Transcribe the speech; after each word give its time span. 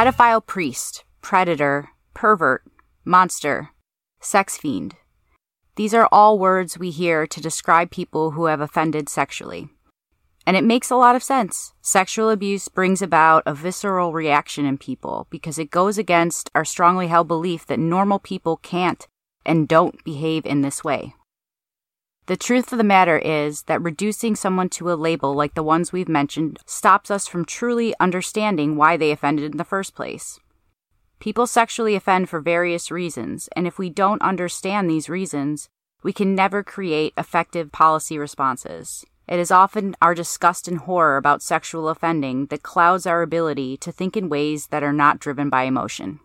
pedophile 0.00 0.40
priest, 0.46 1.04
predator, 1.20 1.90
pervert, 2.14 2.62
monster, 3.04 3.68
sex 4.18 4.56
fiend. 4.56 4.94
These 5.76 5.92
are 5.92 6.08
all 6.10 6.38
words 6.38 6.78
we 6.78 6.90
hear 6.90 7.26
to 7.26 7.38
describe 7.38 7.90
people 7.90 8.30
who 8.30 8.46
have 8.46 8.62
offended 8.62 9.10
sexually. 9.10 9.68
And 10.46 10.56
it 10.56 10.64
makes 10.64 10.90
a 10.90 10.96
lot 10.96 11.16
of 11.16 11.22
sense. 11.22 11.74
Sexual 11.82 12.30
abuse 12.30 12.66
brings 12.68 13.02
about 13.02 13.42
a 13.44 13.52
visceral 13.52 14.14
reaction 14.14 14.64
in 14.64 14.78
people 14.78 15.26
because 15.28 15.58
it 15.58 15.70
goes 15.70 15.98
against 15.98 16.48
our 16.54 16.64
strongly 16.64 17.08
held 17.08 17.28
belief 17.28 17.66
that 17.66 17.78
normal 17.78 18.18
people 18.18 18.56
can't 18.56 19.06
and 19.44 19.68
don't 19.68 20.02
behave 20.02 20.46
in 20.46 20.62
this 20.62 20.82
way. 20.82 21.12
The 22.30 22.36
truth 22.36 22.70
of 22.70 22.78
the 22.78 22.84
matter 22.84 23.18
is 23.18 23.62
that 23.62 23.82
reducing 23.82 24.36
someone 24.36 24.68
to 24.68 24.92
a 24.92 24.94
label 24.94 25.34
like 25.34 25.54
the 25.54 25.64
ones 25.64 25.92
we've 25.92 26.08
mentioned 26.08 26.60
stops 26.64 27.10
us 27.10 27.26
from 27.26 27.44
truly 27.44 27.92
understanding 27.98 28.76
why 28.76 28.96
they 28.96 29.10
offended 29.10 29.50
in 29.50 29.56
the 29.56 29.64
first 29.64 29.96
place. 29.96 30.38
People 31.18 31.48
sexually 31.48 31.96
offend 31.96 32.28
for 32.28 32.40
various 32.40 32.88
reasons, 32.88 33.48
and 33.56 33.66
if 33.66 33.80
we 33.80 33.90
don't 33.90 34.22
understand 34.22 34.88
these 34.88 35.08
reasons, 35.08 35.68
we 36.04 36.12
can 36.12 36.36
never 36.36 36.62
create 36.62 37.14
effective 37.18 37.72
policy 37.72 38.16
responses. 38.16 39.04
It 39.26 39.40
is 39.40 39.50
often 39.50 39.96
our 40.00 40.14
disgust 40.14 40.68
and 40.68 40.78
horror 40.78 41.16
about 41.16 41.42
sexual 41.42 41.88
offending 41.88 42.46
that 42.46 42.62
clouds 42.62 43.06
our 43.06 43.22
ability 43.22 43.76
to 43.78 43.90
think 43.90 44.16
in 44.16 44.28
ways 44.28 44.68
that 44.68 44.84
are 44.84 44.92
not 44.92 45.18
driven 45.18 45.50
by 45.50 45.64
emotion. 45.64 46.20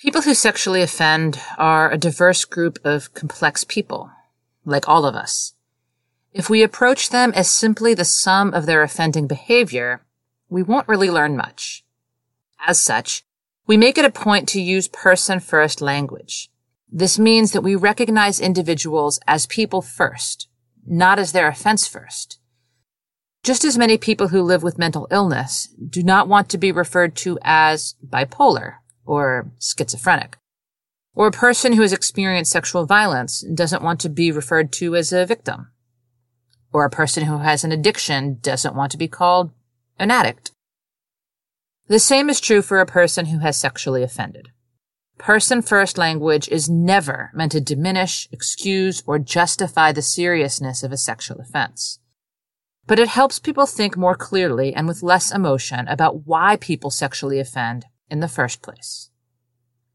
People 0.00 0.22
who 0.22 0.34
sexually 0.34 0.82
offend 0.82 1.40
are 1.58 1.92
a 1.92 1.96
diverse 1.96 2.44
group 2.44 2.80
of 2.84 3.14
complex 3.14 3.62
people, 3.62 4.10
like 4.68 4.88
all 4.88 5.04
of 5.04 5.14
us. 5.14 5.54
If 6.32 6.50
we 6.50 6.62
approach 6.62 7.10
them 7.10 7.32
as 7.34 7.48
simply 7.48 7.94
the 7.94 8.04
sum 8.04 8.52
of 8.54 8.66
their 8.66 8.82
offending 8.82 9.26
behavior, 9.26 10.02
we 10.48 10.62
won't 10.62 10.88
really 10.88 11.10
learn 11.10 11.36
much. 11.36 11.84
As 12.66 12.80
such, 12.80 13.24
we 13.66 13.76
make 13.76 13.98
it 13.98 14.04
a 14.04 14.10
point 14.10 14.48
to 14.50 14.60
use 14.60 14.88
person 14.88 15.40
first 15.40 15.80
language. 15.80 16.50
This 16.90 17.18
means 17.18 17.52
that 17.52 17.62
we 17.62 17.76
recognize 17.76 18.40
individuals 18.40 19.20
as 19.26 19.46
people 19.46 19.82
first, 19.82 20.48
not 20.86 21.18
as 21.18 21.32
their 21.32 21.48
offense 21.48 21.86
first. 21.86 22.38
Just 23.42 23.64
as 23.64 23.78
many 23.78 23.98
people 23.98 24.28
who 24.28 24.42
live 24.42 24.62
with 24.62 24.78
mental 24.78 25.06
illness 25.10 25.68
do 25.88 26.02
not 26.02 26.28
want 26.28 26.48
to 26.50 26.58
be 26.58 26.72
referred 26.72 27.14
to 27.16 27.38
as 27.42 27.94
bipolar 28.06 28.76
or 29.04 29.50
schizophrenic. 29.60 30.36
Or 31.18 31.26
a 31.26 31.32
person 31.32 31.72
who 31.72 31.82
has 31.82 31.92
experienced 31.92 32.52
sexual 32.52 32.86
violence 32.86 33.40
doesn't 33.40 33.82
want 33.82 33.98
to 34.02 34.08
be 34.08 34.30
referred 34.30 34.72
to 34.74 34.94
as 34.94 35.12
a 35.12 35.26
victim. 35.26 35.72
Or 36.72 36.84
a 36.84 36.90
person 36.90 37.24
who 37.24 37.38
has 37.38 37.64
an 37.64 37.72
addiction 37.72 38.38
doesn't 38.40 38.76
want 38.76 38.92
to 38.92 38.98
be 38.98 39.08
called 39.08 39.50
an 39.98 40.12
addict. 40.12 40.52
The 41.88 41.98
same 41.98 42.30
is 42.30 42.40
true 42.40 42.62
for 42.62 42.78
a 42.78 42.86
person 42.86 43.26
who 43.26 43.40
has 43.40 43.58
sexually 43.58 44.04
offended. 44.04 44.50
Person 45.18 45.60
first 45.60 45.98
language 45.98 46.48
is 46.50 46.70
never 46.70 47.32
meant 47.34 47.50
to 47.50 47.60
diminish, 47.60 48.28
excuse, 48.30 49.02
or 49.04 49.18
justify 49.18 49.90
the 49.90 50.02
seriousness 50.02 50.84
of 50.84 50.92
a 50.92 50.96
sexual 50.96 51.40
offense. 51.40 51.98
But 52.86 53.00
it 53.00 53.08
helps 53.08 53.40
people 53.40 53.66
think 53.66 53.96
more 53.96 54.14
clearly 54.14 54.72
and 54.72 54.86
with 54.86 55.02
less 55.02 55.32
emotion 55.32 55.88
about 55.88 56.28
why 56.28 56.54
people 56.54 56.92
sexually 56.92 57.40
offend 57.40 57.86
in 58.08 58.20
the 58.20 58.28
first 58.28 58.62
place. 58.62 59.10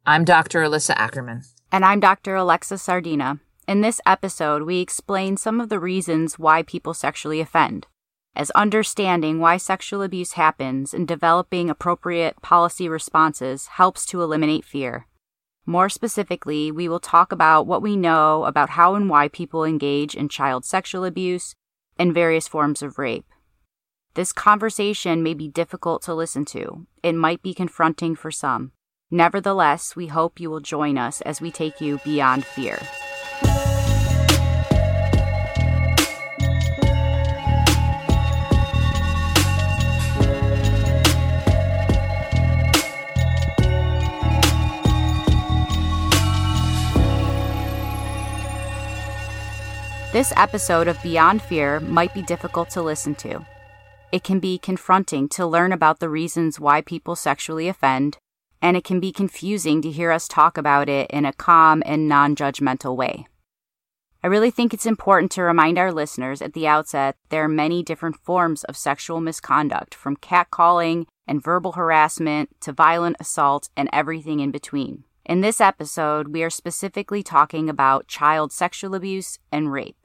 I'm 0.05 0.25
Dr. 0.25 0.59
Alissa 0.59 0.93
Ackerman. 0.97 1.43
And 1.71 1.85
I'm 1.85 2.01
Dr. 2.01 2.35
Alexa 2.35 2.77
Sardina. 2.77 3.39
In 3.69 3.79
this 3.79 4.01
episode, 4.05 4.63
we 4.63 4.81
explain 4.81 5.37
some 5.37 5.61
of 5.61 5.69
the 5.69 5.79
reasons 5.79 6.37
why 6.37 6.61
people 6.61 6.93
sexually 6.93 7.39
offend, 7.39 7.87
as 8.35 8.51
understanding 8.51 9.39
why 9.39 9.55
sexual 9.55 10.01
abuse 10.01 10.33
happens 10.33 10.93
and 10.93 11.07
developing 11.07 11.69
appropriate 11.69 12.41
policy 12.41 12.89
responses 12.89 13.67
helps 13.67 14.05
to 14.07 14.21
eliminate 14.21 14.65
fear. 14.65 15.07
More 15.65 15.87
specifically, 15.87 16.69
we 16.69 16.89
will 16.89 16.99
talk 16.99 17.31
about 17.31 17.65
what 17.65 17.81
we 17.81 17.95
know 17.95 18.43
about 18.43 18.71
how 18.71 18.95
and 18.95 19.09
why 19.09 19.29
people 19.29 19.63
engage 19.63 20.15
in 20.15 20.27
child 20.27 20.65
sexual 20.65 21.05
abuse 21.05 21.55
and 21.97 22.13
various 22.13 22.45
forms 22.45 22.81
of 22.81 22.99
rape. 22.99 23.29
This 24.15 24.33
conversation 24.33 25.23
may 25.23 25.33
be 25.33 25.47
difficult 25.47 26.01
to 26.01 26.13
listen 26.13 26.43
to. 26.47 26.87
It 27.01 27.15
might 27.15 27.41
be 27.41 27.53
confronting 27.53 28.17
for 28.17 28.31
some. 28.31 28.73
Nevertheless, 29.13 29.95
we 29.95 30.07
hope 30.07 30.39
you 30.39 30.49
will 30.49 30.59
join 30.59 30.97
us 30.97 31.21
as 31.21 31.39
we 31.39 31.51
take 31.51 31.79
you 31.79 31.99
beyond 32.03 32.43
fear. 32.43 32.79
This 50.11 50.33
episode 50.35 50.87
of 50.87 50.99
Beyond 51.03 51.43
Fear 51.43 51.81
might 51.81 52.15
be 52.15 52.23
difficult 52.23 52.71
to 52.71 52.81
listen 52.81 53.13
to. 53.15 53.45
It 54.11 54.23
can 54.23 54.39
be 54.39 54.57
confronting 54.57 55.29
to 55.29 55.45
learn 55.45 55.71
about 55.71 55.99
the 55.99 56.09
reasons 56.09 56.59
why 56.59 56.81
people 56.81 57.15
sexually 57.15 57.67
offend, 57.67 58.17
and 58.63 58.75
it 58.75 58.83
can 58.83 58.99
be 58.99 59.11
confusing 59.11 59.81
to 59.83 59.91
hear 59.91 60.11
us 60.11 60.27
talk 60.27 60.57
about 60.57 60.89
it 60.89 61.11
in 61.11 61.25
a 61.25 61.33
calm 61.33 61.83
and 61.85 62.09
non 62.09 62.35
judgmental 62.35 62.95
way. 62.95 63.27
I 64.23 64.27
really 64.27 64.49
think 64.49 64.73
it's 64.73 64.87
important 64.87 65.31
to 65.33 65.43
remind 65.43 65.77
our 65.77 65.91
listeners 65.91 66.41
at 66.41 66.53
the 66.53 66.65
outset 66.65 67.15
there 67.29 67.43
are 67.43 67.49
many 67.49 67.83
different 67.83 68.15
forms 68.15 68.63
of 68.63 68.75
sexual 68.75 69.21
misconduct, 69.21 69.93
from 69.93 70.17
catcalling 70.17 71.05
and 71.27 71.43
verbal 71.43 71.73
harassment 71.73 72.49
to 72.61 72.71
violent 72.71 73.17
assault 73.19 73.69
and 73.77 73.89
everything 73.93 74.39
in 74.39 74.49
between. 74.49 75.03
In 75.25 75.41
this 75.41 75.61
episode, 75.61 76.29
we 76.29 76.41
are 76.41 76.49
specifically 76.49 77.21
talking 77.21 77.69
about 77.69 78.07
child 78.07 78.51
sexual 78.51 78.95
abuse 78.95 79.37
and 79.51 79.71
rape 79.71 80.03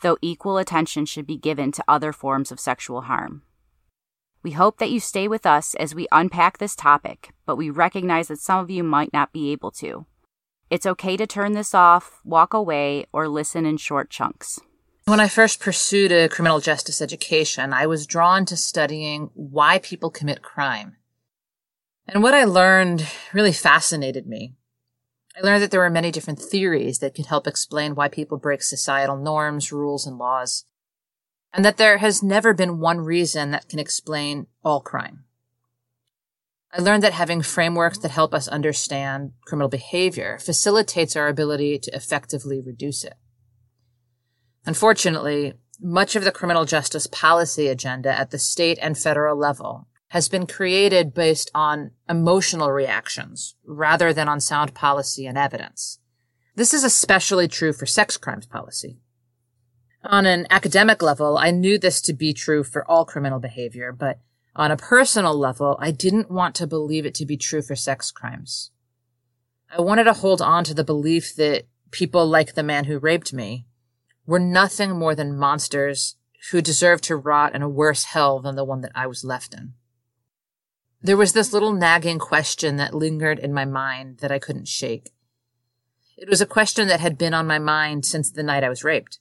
though 0.00 0.18
equal 0.20 0.58
attention 0.58 1.06
should 1.06 1.26
be 1.26 1.36
given 1.36 1.72
to 1.72 1.84
other 1.88 2.12
forms 2.12 2.52
of 2.52 2.60
sexual 2.60 3.02
harm. 3.02 3.42
We 4.46 4.52
hope 4.52 4.78
that 4.78 4.92
you 4.92 5.00
stay 5.00 5.26
with 5.26 5.44
us 5.44 5.74
as 5.74 5.92
we 5.92 6.06
unpack 6.12 6.58
this 6.58 6.76
topic, 6.76 7.30
but 7.46 7.56
we 7.56 7.68
recognize 7.68 8.28
that 8.28 8.38
some 8.38 8.60
of 8.60 8.70
you 8.70 8.84
might 8.84 9.12
not 9.12 9.32
be 9.32 9.50
able 9.50 9.72
to. 9.72 10.06
It's 10.70 10.86
okay 10.86 11.16
to 11.16 11.26
turn 11.26 11.54
this 11.54 11.74
off, 11.74 12.20
walk 12.24 12.54
away, 12.54 13.06
or 13.12 13.26
listen 13.26 13.66
in 13.66 13.76
short 13.76 14.08
chunks. 14.08 14.60
When 15.06 15.18
I 15.18 15.26
first 15.26 15.58
pursued 15.58 16.12
a 16.12 16.28
criminal 16.28 16.60
justice 16.60 17.02
education, 17.02 17.72
I 17.72 17.86
was 17.86 18.06
drawn 18.06 18.44
to 18.44 18.56
studying 18.56 19.30
why 19.34 19.80
people 19.80 20.10
commit 20.10 20.42
crime. 20.42 20.94
And 22.06 22.22
what 22.22 22.32
I 22.32 22.44
learned 22.44 23.04
really 23.32 23.52
fascinated 23.52 24.28
me. 24.28 24.54
I 25.36 25.44
learned 25.44 25.64
that 25.64 25.72
there 25.72 25.80
were 25.80 25.90
many 25.90 26.12
different 26.12 26.38
theories 26.38 27.00
that 27.00 27.16
could 27.16 27.26
help 27.26 27.48
explain 27.48 27.96
why 27.96 28.06
people 28.06 28.38
break 28.38 28.62
societal 28.62 29.16
norms, 29.16 29.72
rules, 29.72 30.06
and 30.06 30.18
laws. 30.18 30.66
And 31.56 31.64
that 31.64 31.78
there 31.78 31.96
has 31.98 32.22
never 32.22 32.52
been 32.52 32.80
one 32.80 33.00
reason 33.00 33.50
that 33.50 33.70
can 33.70 33.78
explain 33.78 34.46
all 34.62 34.82
crime. 34.82 35.24
I 36.70 36.82
learned 36.82 37.02
that 37.02 37.14
having 37.14 37.40
frameworks 37.40 37.96
that 37.98 38.10
help 38.10 38.34
us 38.34 38.46
understand 38.46 39.32
criminal 39.46 39.70
behavior 39.70 40.38
facilitates 40.38 41.16
our 41.16 41.28
ability 41.28 41.78
to 41.78 41.96
effectively 41.96 42.60
reduce 42.60 43.04
it. 43.04 43.14
Unfortunately, 44.66 45.54
much 45.80 46.14
of 46.14 46.24
the 46.24 46.30
criminal 46.30 46.66
justice 46.66 47.06
policy 47.06 47.68
agenda 47.68 48.12
at 48.12 48.32
the 48.32 48.38
state 48.38 48.78
and 48.82 48.98
federal 48.98 49.38
level 49.38 49.88
has 50.08 50.28
been 50.28 50.46
created 50.46 51.14
based 51.14 51.50
on 51.54 51.92
emotional 52.06 52.70
reactions 52.70 53.54
rather 53.64 54.12
than 54.12 54.28
on 54.28 54.40
sound 54.40 54.74
policy 54.74 55.24
and 55.24 55.38
evidence. 55.38 56.00
This 56.54 56.74
is 56.74 56.84
especially 56.84 57.48
true 57.48 57.72
for 57.72 57.86
sex 57.86 58.18
crimes 58.18 58.46
policy. 58.46 59.00
On 60.08 60.24
an 60.24 60.46
academic 60.50 61.02
level, 61.02 61.36
I 61.36 61.50
knew 61.50 61.78
this 61.78 62.00
to 62.02 62.12
be 62.12 62.32
true 62.32 62.62
for 62.62 62.88
all 62.88 63.04
criminal 63.04 63.40
behavior, 63.40 63.92
but 63.92 64.20
on 64.54 64.70
a 64.70 64.76
personal 64.76 65.36
level, 65.36 65.76
I 65.80 65.90
didn't 65.90 66.30
want 66.30 66.54
to 66.56 66.66
believe 66.66 67.04
it 67.04 67.14
to 67.16 67.26
be 67.26 67.36
true 67.36 67.60
for 67.60 67.74
sex 67.74 68.12
crimes. 68.12 68.70
I 69.76 69.80
wanted 69.80 70.04
to 70.04 70.12
hold 70.12 70.40
on 70.40 70.62
to 70.64 70.74
the 70.74 70.84
belief 70.84 71.34
that 71.36 71.66
people 71.90 72.26
like 72.26 72.54
the 72.54 72.62
man 72.62 72.84
who 72.84 72.98
raped 72.98 73.32
me 73.32 73.66
were 74.26 74.38
nothing 74.38 74.92
more 74.92 75.14
than 75.14 75.36
monsters 75.36 76.16
who 76.50 76.62
deserved 76.62 77.02
to 77.04 77.16
rot 77.16 77.54
in 77.54 77.62
a 77.62 77.68
worse 77.68 78.04
hell 78.04 78.40
than 78.40 78.54
the 78.54 78.64
one 78.64 78.82
that 78.82 78.92
I 78.94 79.08
was 79.08 79.24
left 79.24 79.54
in. 79.54 79.74
There 81.02 81.16
was 81.16 81.32
this 81.32 81.52
little 81.52 81.72
nagging 81.72 82.20
question 82.20 82.76
that 82.76 82.94
lingered 82.94 83.40
in 83.40 83.52
my 83.52 83.64
mind 83.64 84.18
that 84.18 84.30
I 84.30 84.38
couldn't 84.38 84.68
shake. 84.68 85.10
It 86.16 86.28
was 86.28 86.40
a 86.40 86.46
question 86.46 86.86
that 86.88 87.00
had 87.00 87.18
been 87.18 87.34
on 87.34 87.46
my 87.46 87.58
mind 87.58 88.06
since 88.06 88.30
the 88.30 88.42
night 88.42 88.64
I 88.64 88.68
was 88.68 88.84
raped. 88.84 89.18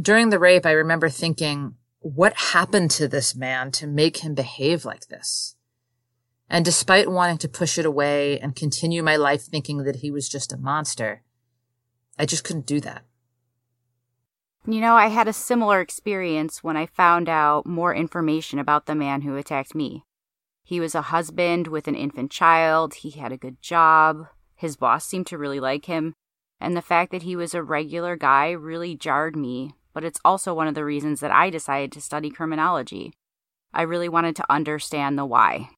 During 0.00 0.30
the 0.30 0.38
rape, 0.38 0.66
I 0.66 0.72
remember 0.72 1.08
thinking, 1.08 1.74
what 2.00 2.34
happened 2.34 2.90
to 2.92 3.08
this 3.08 3.34
man 3.34 3.70
to 3.72 3.86
make 3.86 4.18
him 4.18 4.34
behave 4.34 4.84
like 4.84 5.08
this? 5.08 5.56
And 6.48 6.64
despite 6.64 7.10
wanting 7.10 7.38
to 7.38 7.48
push 7.48 7.78
it 7.78 7.86
away 7.86 8.38
and 8.38 8.54
continue 8.54 9.02
my 9.02 9.16
life 9.16 9.42
thinking 9.42 9.84
that 9.84 9.96
he 9.96 10.10
was 10.10 10.28
just 10.28 10.52
a 10.52 10.58
monster, 10.58 11.22
I 12.18 12.26
just 12.26 12.44
couldn't 12.44 12.66
do 12.66 12.80
that. 12.80 13.04
You 14.66 14.80
know, 14.80 14.94
I 14.94 15.08
had 15.08 15.28
a 15.28 15.32
similar 15.32 15.80
experience 15.80 16.62
when 16.62 16.76
I 16.76 16.86
found 16.86 17.28
out 17.28 17.66
more 17.66 17.94
information 17.94 18.58
about 18.58 18.86
the 18.86 18.94
man 18.94 19.22
who 19.22 19.36
attacked 19.36 19.74
me. 19.74 20.04
He 20.62 20.80
was 20.80 20.94
a 20.94 21.02
husband 21.02 21.68
with 21.68 21.86
an 21.86 21.94
infant 21.94 22.30
child, 22.30 22.94
he 22.94 23.10
had 23.10 23.32
a 23.32 23.36
good 23.36 23.62
job, 23.62 24.26
his 24.56 24.76
boss 24.76 25.06
seemed 25.06 25.28
to 25.28 25.38
really 25.38 25.60
like 25.60 25.84
him, 25.84 26.14
and 26.60 26.76
the 26.76 26.82
fact 26.82 27.12
that 27.12 27.22
he 27.22 27.36
was 27.36 27.54
a 27.54 27.62
regular 27.62 28.16
guy 28.16 28.50
really 28.50 28.96
jarred 28.96 29.36
me, 29.36 29.74
but 29.96 30.04
it's 30.04 30.20
also 30.26 30.52
one 30.52 30.68
of 30.68 30.74
the 30.74 30.84
reasons 30.84 31.20
that 31.20 31.30
I 31.30 31.48
decided 31.48 31.90
to 31.92 32.02
study 32.02 32.28
criminology. 32.28 33.14
I 33.72 33.80
really 33.80 34.10
wanted 34.10 34.36
to 34.36 34.52
understand 34.52 35.16
the 35.16 35.24
why. 35.24 35.70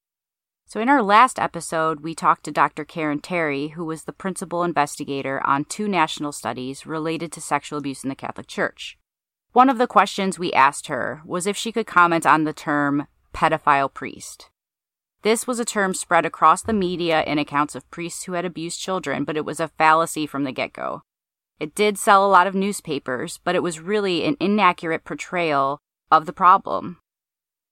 So, 0.67 0.81
in 0.81 0.89
our 0.89 1.05
last 1.05 1.39
episode, 1.39 2.01
we 2.01 2.17
talked 2.17 2.43
to 2.47 2.51
Dr. 2.51 2.85
Karen 2.85 3.21
Terry, 3.21 3.69
who 3.69 3.85
was 3.85 4.03
the 4.03 4.13
principal 4.13 4.65
investigator 4.65 5.41
on 5.47 5.67
two 5.67 5.87
national 5.87 6.33
studies 6.33 6.85
related 6.85 7.31
to 7.31 7.41
sexual 7.41 7.79
abuse 7.79 8.03
in 8.03 8.09
the 8.09 8.17
Catholic 8.17 8.49
Church. 8.49 8.99
One 9.53 9.71
of 9.71 9.79
the 9.79 9.87
questions 9.87 10.37
we 10.37 10.53
asked 10.53 10.89
her 10.89 11.23
was 11.25 11.47
if 11.47 11.57
she 11.57 11.71
could 11.71 11.87
comment 11.87 12.27
on 12.27 12.43
the 12.43 12.53
term 12.53 13.07
pedophile 13.33 13.95
priest. 13.95 14.51
This 15.23 15.47
was 15.47 15.61
a 15.61 15.65
term 15.65 15.95
spread 15.95 16.27
across 16.27 16.63
the 16.63 16.73
media 16.73 17.23
in 17.23 17.39
accounts 17.39 17.77
of 17.77 17.89
priests 17.93 18.25
who 18.25 18.33
had 18.33 18.45
abused 18.45 18.81
children, 18.81 19.23
but 19.23 19.37
it 19.37 19.45
was 19.45 19.61
a 19.61 19.69
fallacy 19.69 20.27
from 20.27 20.43
the 20.43 20.51
get 20.51 20.73
go. 20.73 21.03
It 21.61 21.75
did 21.75 21.99
sell 21.99 22.25
a 22.25 22.31
lot 22.31 22.47
of 22.47 22.55
newspapers, 22.55 23.41
but 23.43 23.57
it 23.57 23.63
was 23.63 23.81
really 23.81 24.25
an 24.25 24.37
inaccurate 24.39 25.05
portrayal 25.05 25.81
of 26.11 26.27
the 26.27 26.33
problem. 26.33 26.99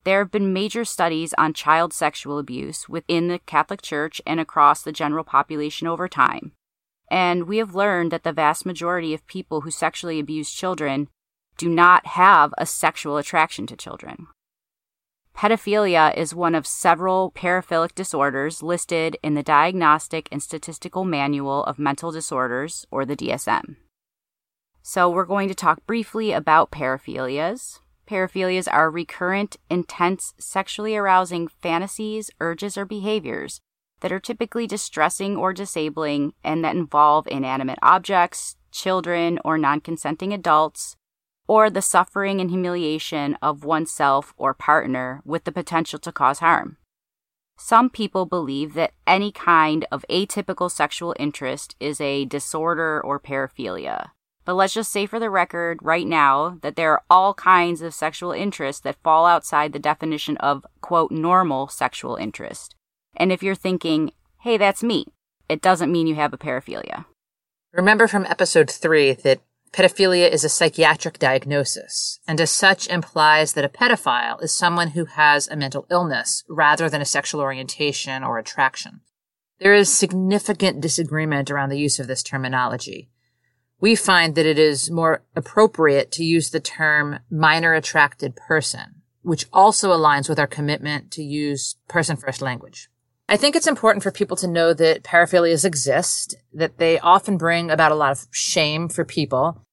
There 0.05 0.19
have 0.21 0.31
been 0.31 0.53
major 0.53 0.85
studies 0.85 1.35
on 1.37 1.53
child 1.53 1.93
sexual 1.93 2.39
abuse 2.39 2.89
within 2.89 3.29
the 3.29 3.41
Catholic 3.41 3.83
Church 3.83 4.21
and 4.27 4.39
across 4.39 4.83
the 4.83 4.93
general 4.93 5.25
population 5.25 5.87
over 5.87 6.09
time. 6.09 6.53
And 7.11 7.49
we 7.49 7.59
have 7.59 7.75
learned 7.75 8.11
that 8.13 8.25
the 8.25 8.33
vast 8.33 8.67
majority 8.67 9.15
of 9.15 9.27
people 9.27 9.63
who 9.63 9.71
sexually 9.71 10.19
abuse 10.19 10.51
children 10.53 11.09
do 11.57 11.69
not 11.69 12.07
have 12.07 12.53
a 12.59 12.67
sexual 12.67 13.17
attraction 13.17 13.67
to 13.69 13.77
children. 13.77 14.27
Pedophilia 15.37 16.17
is 16.17 16.35
one 16.35 16.55
of 16.55 16.67
several 16.67 17.31
paraphilic 17.33 17.95
disorders 17.95 18.63
listed 18.63 19.19
in 19.23 19.35
the 19.35 19.43
Diagnostic 19.43 20.29
and 20.33 20.43
Statistical 20.43 21.05
Manual 21.05 21.63
of 21.65 21.79
Mental 21.79 22.11
Disorders, 22.11 22.87
or 22.91 23.05
the 23.05 23.17
DSM. 23.17 23.77
So, 24.83 25.11
we're 25.11 25.27
going 25.27 25.49
to 25.49 25.55
talk 25.55 25.85
briefly 25.87 26.33
about 26.33 26.71
paraphilias, 26.71 27.81
Paraphilias 28.07 28.69
are 28.71 28.91
recurrent, 28.91 29.57
intense, 29.69 30.33
sexually 30.39 30.97
arousing 30.97 31.49
fantasies, 31.49 32.31
urges, 32.41 32.79
or 32.79 32.85
behaviors 32.85 33.61
that 34.01 34.13
are 34.13 34.21
typically 34.21 34.67
distressing 34.67 35.37
or 35.37 35.53
disabling 35.53 36.33
and 36.45 36.65
that 36.65 36.77
involve 36.77 37.27
inanimate 37.27 37.79
objects, 37.83 38.57
children, 38.71 39.41
or 39.45 39.59
non 39.59 39.81
consenting 39.81 40.33
adults, 40.33 40.97
or 41.49 41.71
the 41.71 41.83
suffering 41.83 42.41
and 42.41 42.51
humiliation 42.51 43.37
of 43.41 43.65
oneself 43.65 44.35
or 44.37 44.55
partner 44.55 45.23
with 45.25 45.45
the 45.45 45.53
potential 45.53 45.99
to 45.99 46.13
cause 46.13 46.41
harm. 46.41 46.77
Some 47.59 47.89
people 47.89 48.27
believe 48.27 48.75
that 48.75 48.93
any 49.07 49.33
kind 49.33 49.87
of 49.91 50.05
atypical 50.11 50.71
sexual 50.71 51.15
interest 51.19 51.75
is 51.81 52.01
a 52.01 52.27
disorder 52.27 53.01
or 53.03 53.19
paraphilia. 53.19 54.11
But 54.45 54.55
let's 54.55 54.75
just 54.75 54.93
say 54.93 55.07
for 55.07 55.19
the 55.19 55.31
record 55.31 55.79
right 55.83 56.07
now 56.07 56.59
that 56.63 56.77
there 56.77 56.93
are 56.93 57.03
all 57.11 57.35
kinds 57.35 57.83
of 57.83 57.95
sexual 57.95 58.31
interests 58.31 58.83
that 58.83 59.03
fall 59.03 59.27
outside 59.27 59.73
the 59.73 59.79
definition 59.79 60.37
of, 60.37 60.65
quote, 60.81 61.11
normal 61.11 61.67
sexual 61.69 62.17
interest. 62.17 62.77
And 63.17 63.33
if 63.33 63.43
you're 63.43 63.57
thinking, 63.57 64.13
hey, 64.41 64.57
that's 64.57 64.85
me, 64.85 65.07
it 65.49 65.63
doesn't 65.63 65.91
mean 65.91 66.07
you 66.07 66.15
have 66.15 66.33
a 66.33 66.39
paraphilia. 66.39 67.07
Remember 67.73 68.07
from 68.07 68.25
episode 68.27 68.71
three 68.71 69.15
that 69.15 69.41
pedophilia 69.77 70.31
is 70.31 70.43
a 70.43 70.49
psychiatric 70.49 71.19
diagnosis, 71.19 72.19
and 72.27 72.41
as 72.41 72.51
such 72.51 72.89
implies 72.89 73.53
that 73.53 73.65
a 73.65 73.69
pedophile 73.69 74.43
is 74.43 74.51
someone 74.51 74.89
who 74.89 75.05
has 75.05 75.47
a 75.49 75.57
mental 75.57 75.87
illness 75.91 76.43
rather 76.49 76.89
than 76.89 77.03
a 77.03 77.05
sexual 77.05 77.41
orientation 77.41 78.25
or 78.25 78.39
attraction. 78.39 79.01
There 79.61 79.75
is 79.75 79.93
significant 79.93 80.81
disagreement 80.81 81.51
around 81.51 81.69
the 81.69 81.79
use 81.79 81.99
of 81.99 82.07
this 82.07 82.23
terminology 82.23 83.11
we 83.81 83.95
find 83.95 84.35
that 84.35 84.47
it 84.47 84.59
is 84.59 84.91
more 84.91 85.23
appropriate 85.35 86.11
to 86.13 86.25
use 86.25 86.51
the 86.51 86.61
term 86.61 87.19
minor 87.31 87.75
attracted 87.75 88.37
person, 88.37 89.03
which 89.23 89.47
also 89.53 89.91
aligns 89.91 90.29
with 90.29 90.39
our 90.39 90.47
commitment 90.47 91.11
to 91.13 91.23
use 91.23 91.77
person 91.89 92.17
first 92.17 92.41
language. 92.41 92.89
I 93.29 93.37
think 93.37 93.57
it's 93.57 93.67
important 93.67 94.03
for 94.03 94.13
people 94.13 94.37
to 94.39 94.47
know 94.47 94.73
that 94.73 95.03
paraphilias 95.03 95.65
exist, 95.65 96.37
that 96.55 96.79
they 96.79 96.99
often 97.01 97.37
bring 97.37 97.71
about 97.71 97.93
a 97.93 97.97
lot 97.97 98.13
of 98.13 98.27
shame 98.31 98.89
for 98.89 99.05
people, 99.05 99.66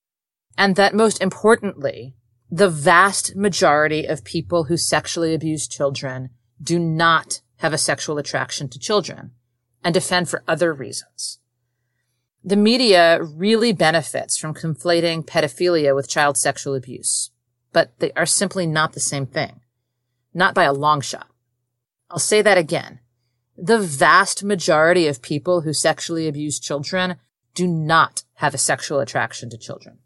and 0.58 0.76
that 0.76 0.94
most 0.94 1.22
importantly, 1.22 2.16
the 2.50 2.70
vast 2.70 3.36
majority 3.36 4.06
of 4.06 4.24
people 4.24 4.66
who 4.66 4.78
sexually 4.78 5.34
abuse 5.34 5.68
children 5.68 6.30
do 6.62 6.80
not 6.80 7.42
have 7.58 7.74
a 7.74 7.78
sexual 7.78 8.18
attraction 8.18 8.70
to 8.70 8.80
children 8.80 9.32
and 9.84 9.94
defend 9.94 10.30
for 10.30 10.44
other 10.48 10.74
reasons 10.74 11.40
the 12.44 12.56
media 12.56 13.24
really 13.24 13.72
benefits 13.72 14.38
from 14.38 14.54
conflating 14.54 15.26
pedophilia 15.26 15.96
with 15.96 16.10
child 16.10 16.38
sexual 16.38 16.76
abuse, 16.76 17.32
but 17.72 17.98
they 18.00 18.12
are 18.14 18.26
simply 18.26 18.68
not 18.68 18.94
the 18.94 19.00
same 19.00 19.26
thing. 19.26 19.62
Not 20.34 20.54
by 20.54 20.66
a 20.66 20.74
long 20.74 21.00
shot. 21.00 21.28
I'll 22.10 22.20
say 22.20 22.42
that 22.42 22.58
again. 22.58 23.00
The 23.56 23.80
vast 23.80 24.44
majority 24.44 25.08
of 25.08 25.22
people 25.22 25.62
who 25.62 25.74
sexually 25.74 26.28
abuse 26.28 26.60
children 26.60 27.16
do 27.54 27.68
not 27.68 28.24
have 28.36 28.54
a 28.54 28.58
sexual 28.58 29.00
attraction 29.00 29.50
to 29.52 29.58
children. 29.58 30.00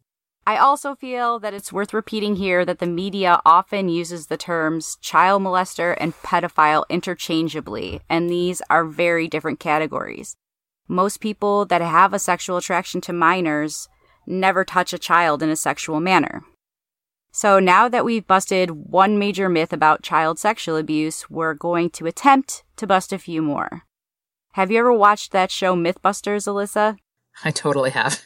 I 0.48 0.56
also 0.56 0.96
feel 0.96 1.40
that 1.40 1.54
it's 1.54 1.74
worth 1.74 1.94
repeating 1.94 2.38
here 2.38 2.64
that 2.64 2.80
the 2.80 2.88
media 2.88 3.42
often 3.46 3.90
uses 3.90 4.28
the 4.28 4.38
terms 4.38 4.98
child 5.02 5.42
molester 5.42 5.94
and 6.00 6.14
pedophile 6.24 6.86
interchangeably, 6.88 8.00
and 8.10 8.30
these 8.30 8.62
are 8.70 8.86
very 8.86 9.28
different 9.28 9.60
categories. 9.60 10.38
Most 10.88 11.20
people 11.20 11.66
that 11.66 11.82
have 11.82 12.14
a 12.14 12.18
sexual 12.18 12.56
attraction 12.56 13.02
to 13.02 13.12
minors 13.12 13.90
never 14.26 14.64
touch 14.64 14.94
a 14.94 14.98
child 14.98 15.44
in 15.44 15.50
a 15.50 15.58
sexual 15.58 16.00
manner. 16.00 16.46
So 17.34 17.60
now 17.60 17.90
that 17.90 18.06
we've 18.06 18.26
busted 18.26 18.72
one 18.72 19.20
major 19.20 19.50
myth 19.50 19.74
about 19.74 20.02
child 20.02 20.40
sexual 20.40 20.78
abuse, 20.78 21.30
we're 21.30 21.56
going 21.56 21.90
to 21.90 22.06
attempt 22.06 22.64
to 22.78 22.88
bust 22.88 23.12
a 23.12 23.20
few 23.20 23.42
more. 23.42 23.84
Have 24.54 24.72
you 24.72 24.80
ever 24.80 24.94
watched 24.94 25.34
that 25.34 25.52
show 25.52 25.76
Mythbusters, 25.76 26.48
Alissa? 26.48 26.96
I 27.44 27.52
totally 27.52 27.90
have. 27.90 28.22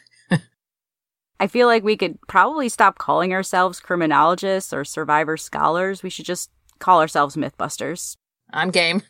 I 1.41 1.47
feel 1.47 1.65
like 1.65 1.83
we 1.83 1.97
could 1.97 2.19
probably 2.27 2.69
stop 2.69 2.99
calling 2.99 3.33
ourselves 3.33 3.79
criminologists 3.79 4.71
or 4.71 4.85
survivor 4.85 5.37
scholars. 5.37 6.03
We 6.03 6.11
should 6.11 6.25
just 6.27 6.51
call 6.77 7.01
ourselves 7.01 7.35
Mythbusters. 7.35 8.15
I'm 8.53 8.69
game. 8.69 9.01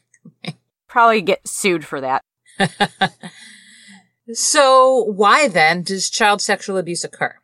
probably 0.88 1.22
get 1.22 1.46
sued 1.46 1.84
for 1.84 2.00
that. 2.00 2.24
so 4.34 5.04
why 5.14 5.50
then 5.50 5.84
does 5.84 6.10
child 6.10 6.42
sexual 6.42 6.78
abuse 6.78 7.04
occur? 7.04 7.36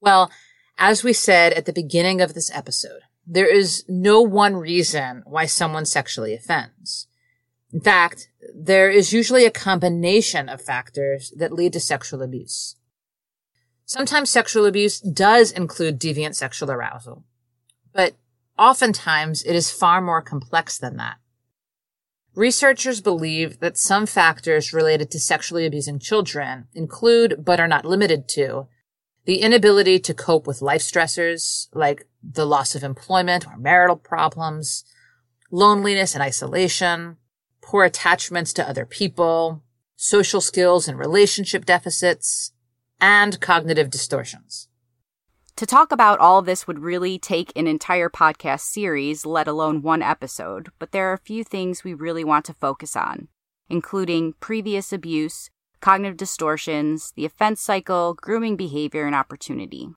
Well, 0.00 0.30
as 0.78 1.02
we 1.02 1.12
said 1.12 1.52
at 1.54 1.66
the 1.66 1.72
beginning 1.72 2.20
of 2.20 2.34
this 2.34 2.48
episode, 2.54 3.00
there 3.26 3.52
is 3.52 3.84
no 3.88 4.20
one 4.20 4.54
reason 4.54 5.24
why 5.26 5.46
someone 5.46 5.84
sexually 5.84 6.32
offends. 6.32 7.08
In 7.72 7.80
fact, 7.80 8.28
there 8.54 8.88
is 8.88 9.12
usually 9.12 9.46
a 9.46 9.50
combination 9.50 10.48
of 10.48 10.62
factors 10.62 11.32
that 11.36 11.52
lead 11.52 11.72
to 11.72 11.80
sexual 11.80 12.22
abuse. 12.22 12.76
Sometimes 13.90 14.30
sexual 14.30 14.66
abuse 14.66 15.00
does 15.00 15.50
include 15.50 15.98
deviant 15.98 16.36
sexual 16.36 16.70
arousal, 16.70 17.24
but 17.92 18.14
oftentimes 18.56 19.42
it 19.42 19.56
is 19.56 19.72
far 19.72 20.00
more 20.00 20.22
complex 20.22 20.78
than 20.78 20.96
that. 20.98 21.16
Researchers 22.36 23.00
believe 23.00 23.58
that 23.58 23.76
some 23.76 24.06
factors 24.06 24.72
related 24.72 25.10
to 25.10 25.18
sexually 25.18 25.66
abusing 25.66 25.98
children 25.98 26.68
include, 26.72 27.44
but 27.44 27.58
are 27.58 27.66
not 27.66 27.84
limited 27.84 28.28
to, 28.28 28.68
the 29.24 29.38
inability 29.38 29.98
to 29.98 30.14
cope 30.14 30.46
with 30.46 30.62
life 30.62 30.82
stressors 30.82 31.66
like 31.74 32.06
the 32.22 32.46
loss 32.46 32.76
of 32.76 32.84
employment 32.84 33.44
or 33.44 33.56
marital 33.56 33.96
problems, 33.96 34.84
loneliness 35.50 36.14
and 36.14 36.22
isolation, 36.22 37.16
poor 37.60 37.84
attachments 37.84 38.52
to 38.52 38.68
other 38.68 38.86
people, 38.86 39.64
social 39.96 40.40
skills 40.40 40.86
and 40.86 40.96
relationship 40.96 41.64
deficits, 41.64 42.52
and 43.00 43.40
cognitive 43.40 43.90
distortions. 43.90 44.68
To 45.56 45.66
talk 45.66 45.92
about 45.92 46.20
all 46.20 46.38
of 46.38 46.46
this 46.46 46.66
would 46.66 46.78
really 46.78 47.18
take 47.18 47.52
an 47.54 47.66
entire 47.66 48.08
podcast 48.08 48.60
series, 48.60 49.26
let 49.26 49.46
alone 49.46 49.82
one 49.82 50.02
episode, 50.02 50.70
but 50.78 50.92
there 50.92 51.10
are 51.10 51.14
a 51.14 51.18
few 51.18 51.44
things 51.44 51.84
we 51.84 51.92
really 51.92 52.24
want 52.24 52.46
to 52.46 52.54
focus 52.54 52.96
on, 52.96 53.28
including 53.68 54.34
previous 54.40 54.92
abuse, 54.92 55.50
cognitive 55.80 56.16
distortions, 56.16 57.12
the 57.14 57.26
offense 57.26 57.60
cycle, 57.60 58.14
grooming 58.14 58.56
behavior, 58.56 59.06
and 59.06 59.14
opportunity. 59.14 59.88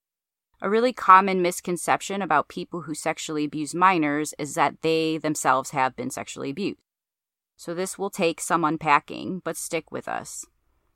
A 0.61 0.69
really 0.69 0.93
common 0.93 1.41
misconception 1.41 2.21
about 2.21 2.47
people 2.47 2.81
who 2.81 2.95
sexually 2.95 3.45
abuse 3.45 3.75
minors 3.75 4.33
is 4.37 4.55
that 4.55 4.81
they 4.81 5.17
themselves 5.17 5.71
have 5.71 5.95
been 5.95 6.09
sexually 6.09 6.49
abused. 6.49 6.79
So 7.55 7.73
this 7.73 7.97
will 7.97 8.09
take 8.09 8.41
some 8.41 8.63
unpacking, 8.63 9.41
but 9.43 9.57
stick 9.57 9.91
with 9.91 10.07
us. 10.07 10.45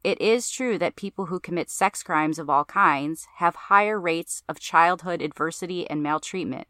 It 0.04 0.22
is 0.22 0.50
true 0.50 0.78
that 0.78 0.96
people 0.96 1.26
who 1.26 1.40
commit 1.40 1.70
sex 1.70 2.04
crimes 2.04 2.40
of 2.40 2.50
all 2.50 2.66
kinds 2.66 3.28
have 3.38 3.56
higher 3.56 4.00
rates 4.00 4.44
of 4.48 4.60
childhood 4.60 5.22
adversity 5.22 5.90
and 5.90 6.02
maltreatment. 6.02 6.68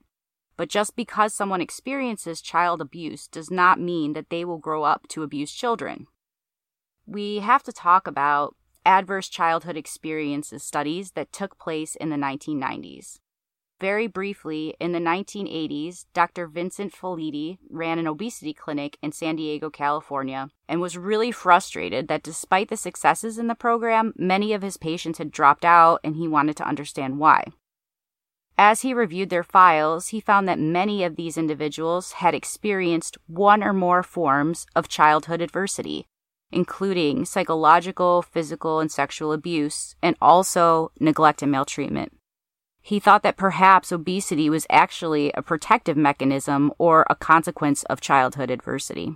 But 0.56 0.70
just 0.70 0.96
because 0.96 1.34
someone 1.34 1.62
experiences 1.62 2.42
child 2.42 2.82
abuse 2.82 3.28
does 3.28 3.52
not 3.52 3.80
mean 3.80 4.14
that 4.14 4.30
they 4.30 4.44
will 4.44 4.58
grow 4.58 4.84
up 4.84 5.08
to 5.10 5.24
abuse 5.24 5.52
children. 5.52 6.08
We 7.06 7.40
have 7.40 7.64
to 7.64 7.72
talk 7.72 8.08
about 8.08 8.56
adverse 8.86 9.30
childhood 9.30 9.78
experiences 9.78 10.64
studies 10.64 11.12
that 11.12 11.32
took 11.32 11.60
place 11.60 11.96
in 11.96 12.10
the 12.10 12.16
1990s. 12.16 13.20
Very 13.80 14.08
briefly, 14.08 14.76
in 14.80 14.92
the 14.92 15.00
1980s, 15.00 16.06
Dr. 16.14 16.48
Vincent 16.48 16.94
Felitti 16.94 17.60
ran 17.70 18.00
an 18.00 18.08
obesity 18.08 18.52
clinic 18.52 18.98
in 19.04 19.12
San 19.12 19.36
Diego, 19.36 19.70
California, 19.70 20.50
and 20.68 20.82
was 20.82 20.98
really 20.98 21.32
frustrated 21.32 22.08
that 22.08 22.24
despite 22.24 22.70
the 22.70 22.78
successes 22.78 23.38
in 23.38 23.46
the 23.46 23.54
program, 23.54 24.14
many 24.18 24.52
of 24.54 24.64
his 24.64 24.78
patients 24.78 25.20
had 25.20 25.32
dropped 25.32 25.64
out 25.64 26.00
and 26.04 26.16
he 26.16 26.28
wanted 26.28 26.58
to 26.58 26.68
understand 26.68 27.20
why. 27.20 27.44
As 28.58 28.82
he 28.82 28.96
reviewed 28.96 29.30
their 29.30 29.44
files, 29.44 30.08
he 30.08 30.20
found 30.20 30.48
that 30.48 30.58
many 30.58 31.04
of 31.04 31.16
these 31.16 31.38
individuals 31.38 32.14
had 32.14 32.34
experienced 32.34 33.16
one 33.28 33.64
or 33.64 33.74
more 33.74 34.02
forms 34.02 34.66
of 34.76 34.88
childhood 34.88 35.40
adversity, 35.40 36.08
including 36.52 37.26
psychological, 37.26 38.24
physical, 38.24 38.80
and 38.80 38.92
sexual 38.92 39.32
abuse, 39.34 39.96
and 40.02 40.16
also 40.20 40.92
neglect 41.00 41.44
and 41.44 41.52
maltreatment. 41.52 42.12
He 42.88 43.02
thought 43.02 43.22
that 43.24 43.36
perhaps 43.36 43.92
obesity 43.92 44.50
was 44.50 44.66
actually 44.70 45.30
a 45.34 45.42
protective 45.42 45.98
mechanism 45.98 46.72
or 46.78 47.06
a 47.10 47.16
consequence 47.16 47.84
of 47.84 48.00
childhood 48.00 48.50
adversity. 48.50 49.14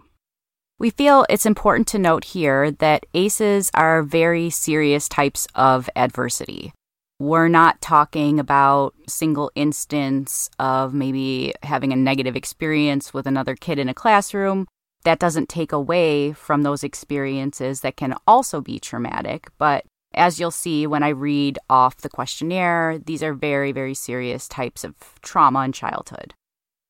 We 0.78 0.90
feel 0.90 1.25
it's 1.30 1.46
important 1.46 1.88
to 1.88 1.98
note 1.98 2.25
here 2.25 2.70
that 2.70 3.06
ACEs 3.13 3.72
are 3.74 4.04
very 4.04 4.50
serious 4.50 5.08
types 5.08 5.48
of 5.56 5.90
adversity. 5.96 6.74
We're 7.18 7.48
not 7.48 7.80
talking 7.80 8.42
about 8.42 8.94
single 9.08 9.54
instance 9.56 10.50
of 10.60 10.94
maybe 10.94 11.54
having 11.63 11.94
a 11.94 11.96
negative 11.96 12.36
experience 12.36 13.13
with 13.13 13.25
another 13.25 13.56
kid 13.56 13.80
in 13.80 13.88
a 13.88 13.94
classroom. 13.94 14.68
That 15.06 15.20
doesn't 15.20 15.48
take 15.48 15.72
away 15.72 16.34
from 16.34 16.63
those 16.63 16.84
experiences 16.84 17.80
that 17.82 17.96
can 17.96 18.16
also 18.28 18.60
be 18.60 18.82
traumatic, 18.82 19.50
but 19.58 19.86
as 20.13 20.39
you'll 20.39 20.51
see 20.51 20.86
when 20.88 21.03
I 21.03 21.10
read 21.10 21.60
off 21.70 21.98
the 21.98 22.10
questionnaire, 22.10 23.00
these 23.00 23.24
are 23.24 23.34
very, 23.34 23.72
very 23.72 23.94
serious 23.94 24.48
types 24.48 24.84
of 24.84 24.96
trauma 25.22 25.65
in 25.65 25.72
childhood. 25.72 26.34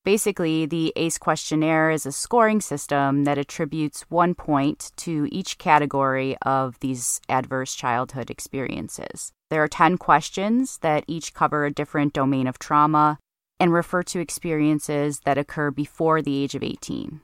Basically, 0.04 0.66
the 0.66 0.92
ACE 0.96 1.16
questionnaire 1.16 1.90
is 1.90 2.06
a 2.06 2.10
scoring 2.10 2.60
system 2.60 3.22
that 3.22 3.38
attributes 3.38 4.02
one 4.08 4.34
point 4.34 4.90
to 4.96 5.28
each 5.30 5.58
category 5.58 6.36
of 6.42 6.78
these 6.80 7.20
adverse 7.28 7.76
childhood 7.76 8.28
experiences. 8.28 9.30
There 9.48 9.62
are 9.62 9.68
10 9.68 9.98
questions 9.98 10.78
that 10.78 11.04
each 11.06 11.34
cover 11.34 11.64
a 11.64 11.72
different 11.72 12.14
domain 12.14 12.48
of 12.48 12.58
trauma 12.58 13.18
and 13.60 13.72
refer 13.72 14.02
to 14.02 14.18
experiences 14.18 15.20
that 15.24 15.38
occur 15.38 15.70
before 15.70 16.20
the 16.20 16.42
age 16.42 16.56
of 16.56 16.64
18. 16.64 17.20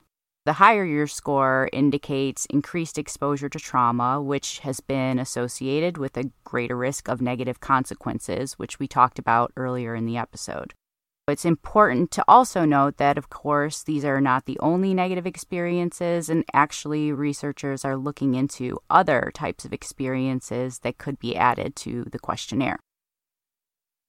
The 0.49 0.55
higher 0.55 0.83
your 0.83 1.07
score 1.07 1.69
indicates 1.75 2.47
increased 2.47 2.97
exposure 2.97 3.51
to 3.51 3.59
trauma, 3.59 4.23
which 4.23 4.61
has 4.61 4.81
been 4.81 5.19
associated 5.19 5.99
with 5.99 6.17
a 6.17 6.31
greater 6.45 6.75
risk 6.75 7.07
of 7.07 7.21
negative 7.21 7.61
consequences, 7.61 8.55
which 8.55 8.79
we 8.79 8.89
talked 8.89 9.19
about 9.19 9.53
earlier 9.59 9.95
in 9.95 10.07
the 10.07 10.17
episode. 10.17 10.73
It's 11.29 11.45
important 11.45 12.11
to 12.13 12.25
also 12.27 12.65
note 12.65 12.97
that, 12.97 13.19
of 13.19 13.29
course, 13.29 13.83
these 13.83 14.07
are 14.07 14.23
not 14.23 14.47
the 14.47 14.59
only 14.61 14.95
negative 14.95 15.27
experiences, 15.27 16.31
and 16.31 16.47
actually, 16.55 17.13
researchers 17.13 17.85
are 17.85 17.99
looking 17.99 18.35
into 18.35 18.79
other 18.89 19.31
types 19.35 19.67
of 19.67 19.75
experiences 19.75 20.79
that 20.79 20.97
could 20.97 21.19
be 21.19 21.37
added 21.37 21.77
to 21.77 22.05
the 22.05 22.19
questionnaire. 22.19 22.79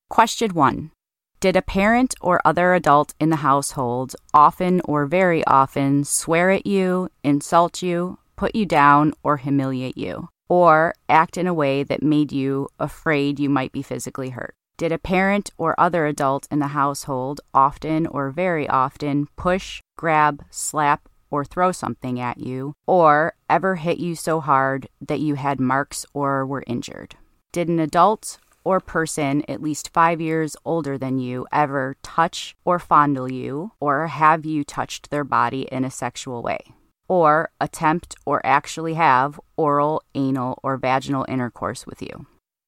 Question 0.09 0.51
1 0.51 0.91
did 1.39 1.55
a 1.55 1.61
parent 1.61 2.13
or 2.21 2.41
other 2.43 2.73
adult 2.73 3.13
in 3.19 3.29
the 3.29 3.37
household 3.37 4.15
often 4.33 4.81
or 4.85 5.05
very 5.05 5.43
often 5.45 6.03
swear 6.03 6.51
at 6.51 6.65
you, 6.65 7.09
insult 7.23 7.81
you, 7.81 8.19
put 8.35 8.53
you 8.55 8.65
down, 8.65 9.13
or 9.23 9.37
humiliate 9.37 9.97
you, 9.97 10.29
or 10.49 10.93
act 11.07 11.37
in 11.37 11.47
a 11.47 11.53
way 11.53 11.83
that 11.83 12.03
made 12.03 12.31
you 12.31 12.67
afraid 12.79 13.39
you 13.39 13.49
might 13.49 13.71
be 13.71 13.81
physically 13.81 14.29
hurt? 14.29 14.53
Did 14.77 14.91
a 14.91 14.97
parent 14.97 15.49
or 15.57 15.79
other 15.79 16.05
adult 16.05 16.47
in 16.51 16.59
the 16.59 16.67
household 16.67 17.41
often 17.53 18.07
or 18.07 18.31
very 18.31 18.67
often 18.67 19.27
push, 19.35 19.81
grab, 19.97 20.43
slap, 20.49 21.07
or 21.31 21.45
throw 21.45 21.71
something 21.71 22.19
at 22.19 22.37
you, 22.39 22.73
or 22.87 23.33
ever 23.49 23.75
hit 23.75 23.97
you 23.97 24.15
so 24.15 24.39
hard 24.39 24.87
that 24.99 25.19
you 25.19 25.35
had 25.35 25.59
marks 25.59 26.05
or 26.13 26.45
were 26.45 26.63
injured? 26.65 27.15
Did 27.51 27.67
an 27.67 27.79
adult 27.79 28.39
or 28.63 28.79
person 28.79 29.43
at 29.47 29.61
least 29.61 29.93
five 29.93 30.19
years 30.19 30.55
older 30.65 30.97
than 30.97 31.19
you 31.19 31.45
ever 31.51 31.95
touch 32.03 32.55
or 32.65 32.79
fondle 32.79 33.31
you 33.31 33.71
or 33.79 34.07
have 34.07 34.45
you 34.45 34.63
touched 34.63 35.09
their 35.09 35.23
body 35.23 35.67
in 35.71 35.83
a 35.83 35.91
sexual 35.91 36.41
way, 36.41 36.59
or 37.07 37.51
attempt 37.59 38.15
or 38.25 38.45
actually 38.45 38.93
have 38.93 39.39
oral, 39.57 40.03
anal, 40.15 40.59
or 40.63 40.77
vaginal 40.77 41.25
intercourse 41.27 41.85
with 41.85 42.01
you. 42.01 42.25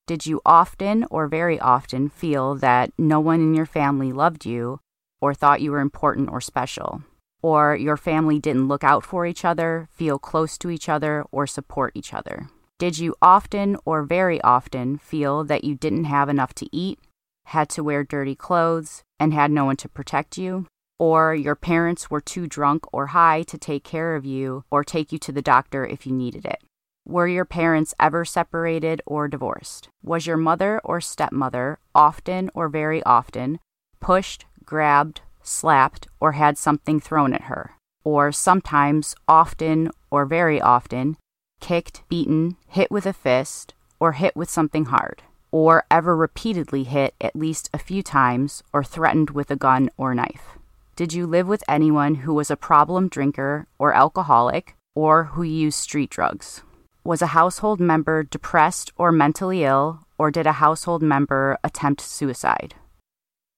Did 0.08 0.26
you 0.26 0.42
often 0.46 1.06
or 1.10 1.28
very 1.28 1.60
often 1.60 2.10
feel 2.10 2.56
that 2.56 2.92
no 2.98 3.20
one 3.20 3.40
in 3.40 3.54
your 3.54 3.66
family 3.66 4.12
loved 4.12 4.46
you 4.46 4.80
or 5.22 5.34
thought 5.34 5.62
you 5.62 5.72
were 5.72 5.80
important 5.80 6.30
or 6.30 6.42
special? 6.42 7.04
Or 7.42 7.76
your 7.76 7.98
family 7.98 8.40
didn't 8.40 8.68
look 8.68 8.84
out 8.84 9.04
for 9.04 9.26
each 9.26 9.46
other, 9.46 9.88
feel 9.92 10.20
close 10.20 10.58
to 10.60 10.70
each 10.70 10.90
other, 10.90 11.24
or 11.32 11.48
support 11.48 11.94
each 11.96 12.14
other? 12.14 12.50
Did 12.82 12.98
you 12.98 13.14
often 13.22 13.78
or 13.86 14.02
very 14.02 14.42
often 14.42 14.98
feel 14.98 15.44
that 15.44 15.64
you 15.64 15.76
didn't 15.76 16.06
have 16.06 16.30
enough 16.30 16.56
to 16.56 16.68
eat, 16.76 16.98
had 17.46 17.70
to 17.70 17.84
wear 17.84 18.04
dirty 18.04 18.34
clothes, 18.34 19.04
and 19.20 19.36
had 19.36 19.52
no 19.52 19.66
one 19.66 19.76
to 19.76 19.88
protect 19.88 20.36
you? 20.36 20.66
Or 20.98 21.36
your 21.36 21.54
parents 21.54 22.10
were 22.10 22.20
too 22.20 22.48
drunk 22.48 22.86
or 22.92 23.14
high 23.14 23.44
to 23.44 23.58
take 23.60 23.84
care 23.84 24.16
of 24.16 24.26
you 24.26 24.64
or 24.72 24.84
take 24.84 25.12
you 25.12 25.20
to 25.20 25.32
the 25.32 25.44
doctor 25.44 25.86
if 25.86 26.08
you 26.08 26.12
needed 26.12 26.44
it? 26.44 26.64
Were 27.08 27.28
your 27.28 27.46
parents 27.46 27.94
ever 28.00 28.26
separated 28.26 29.00
or 29.06 29.28
divorced? 29.28 29.90
Was 30.02 30.26
your 30.26 30.38
mother 30.38 30.82
or 30.84 31.02
stepmother 31.02 31.78
often 31.94 32.50
or 32.56 32.68
very 32.68 33.04
often 33.04 33.60
pushed, 34.00 34.48
grabbed, 34.66 35.22
slapped, 35.44 36.08
or 36.20 36.32
had 36.32 36.58
something 36.58 37.00
thrown 37.00 37.36
at 37.36 37.44
her? 37.44 37.76
Or 38.04 38.32
sometimes, 38.32 39.14
often, 39.28 39.92
or 40.10 40.26
very 40.26 40.60
often, 40.60 41.18
kicked, 41.62 42.04
beaten, 42.10 42.58
hit 42.68 42.92
with 42.92 43.06
a 43.06 43.14
fist, 43.14 43.74
or 44.00 44.12
hit 44.12 44.36
with 44.36 44.50
something 44.50 44.86
hard, 44.86 45.24
or 45.52 45.86
ever 45.90 46.18
repeatedly 46.18 46.84
hit 46.84 47.14
at 47.22 47.36
least 47.36 47.70
a 47.74 47.80
few 47.80 48.04
times 48.04 48.64
or 48.74 48.84
threatened 48.84 49.30
with 49.30 49.50
a 49.50 49.56
gun 49.56 49.90
or 49.96 50.14
knife? 50.14 50.58
Did 50.98 51.14
you 51.14 51.26
live 51.26 51.48
with 51.48 51.64
anyone 51.70 52.16
who 52.16 52.34
was 52.34 52.52
a 52.52 52.58
problem 52.58 53.08
drinker 53.08 53.68
or 53.80 53.94
alcoholic 53.94 54.76
or 54.94 55.26
who 55.26 55.44
used 55.44 55.80
street 55.80 56.10
drugs? 56.10 56.64
Was 57.04 57.22
a 57.22 57.28
household 57.28 57.80
member 57.80 58.24
depressed 58.24 58.92
or 58.98 59.12
mentally 59.12 59.64
ill, 59.64 60.02
or 60.18 60.30
did 60.30 60.46
a 60.46 60.60
household 60.62 61.02
member 61.02 61.58
attempt 61.64 62.02
suicide? 62.02 62.76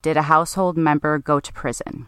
Did 0.01 0.15
a 0.15 0.23
household 0.23 0.77
member 0.77 1.17
go 1.17 1.39
to 1.39 1.51
prison? 1.51 2.07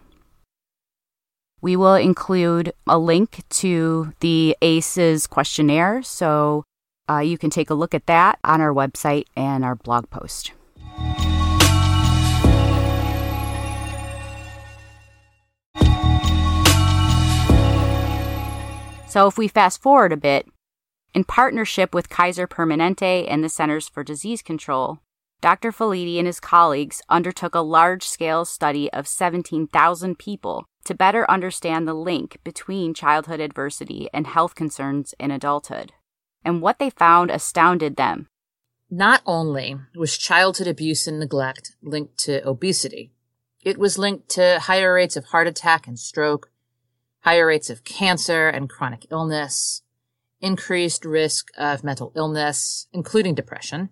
We 1.62 1.76
will 1.76 1.96
include 1.96 2.74
a 2.86 2.98
link 2.98 3.44
to 3.50 4.14
the 4.20 4.56
ACEs 4.62 5.28
questionnaire, 5.28 6.04
so 6.04 6.64
uh, 7.10 7.20
you 7.20 7.38
can 7.38 7.50
take 7.50 7.70
a 7.70 7.74
look 7.74 7.94
at 7.94 8.06
that 8.08 8.40
on 8.44 8.62
our 8.62 8.74
website 8.74 9.26
and 9.36 9.64
our 9.64 9.76
blog 9.76 10.10
post. 10.10 10.52
So, 19.08 19.28
if 19.28 19.38
we 19.38 19.48
fast 19.48 19.82
forward 19.82 20.12
a 20.12 20.18
bit, 20.18 20.46
in 21.14 21.24
partnership 21.24 21.96
with 21.96 22.10
Kaiser 22.10 22.48
Permanente 22.48 23.26
and 23.30 23.42
the 23.42 23.48
Centers 23.48 23.88
for 23.88 24.04
Disease 24.04 24.42
Control, 24.42 25.00
Dr. 25.40 25.72
Felitti 25.72 26.18
and 26.18 26.28
his 26.28 26.42
colleagues 26.42 27.02
undertook 27.08 27.56
a 27.56 27.62
large 27.62 28.04
scale 28.04 28.44
study 28.44 28.92
of 28.92 29.08
17,000 29.08 30.20
people 30.20 30.66
to 30.86 30.96
better 30.96 31.30
understand 31.30 31.88
the 31.88 31.94
link 31.94 32.38
between 32.44 32.94
childhood 32.94 33.40
adversity 33.40 34.10
and 34.14 34.28
health 34.28 34.56
concerns 34.56 35.14
in 35.20 35.32
adulthood. 35.32 35.94
And 36.44 36.62
what 36.62 36.80
they 36.80 36.90
found 36.90 37.32
astounded 37.32 37.96
them. 37.96 38.28
Not 38.90 39.22
only 39.26 39.78
was 39.96 40.18
childhood 40.18 40.68
abuse 40.68 41.08
and 41.08 41.20
neglect 41.20 41.74
linked 41.82 42.18
to 42.20 42.48
obesity, 42.48 43.12
it 43.64 43.80
was 43.80 43.98
linked 43.98 44.30
to 44.30 44.60
higher 44.60 44.94
rates 44.94 45.18
of 45.18 45.26
heart 45.26 45.48
attack 45.48 45.88
and 45.88 45.98
stroke, 45.98 46.52
higher 47.22 47.48
rates 47.48 47.72
of 47.72 47.84
cancer 47.84 48.48
and 48.48 48.70
chronic 48.70 49.08
illness, 49.10 49.82
increased 50.40 51.04
risk 51.04 51.48
of 51.58 51.84
mental 51.84 52.12
illness, 52.16 52.88
including 52.94 53.34
depression, 53.34 53.90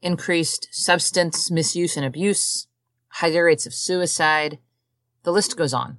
increased 0.00 0.68
substance 0.70 1.50
misuse 1.50 1.96
and 1.96 2.06
abuse, 2.06 2.68
higher 3.08 3.44
rates 3.44 3.66
of 3.66 3.74
suicide. 3.74 4.60
The 5.24 5.32
list 5.32 5.56
goes 5.56 5.74
on. 5.74 5.98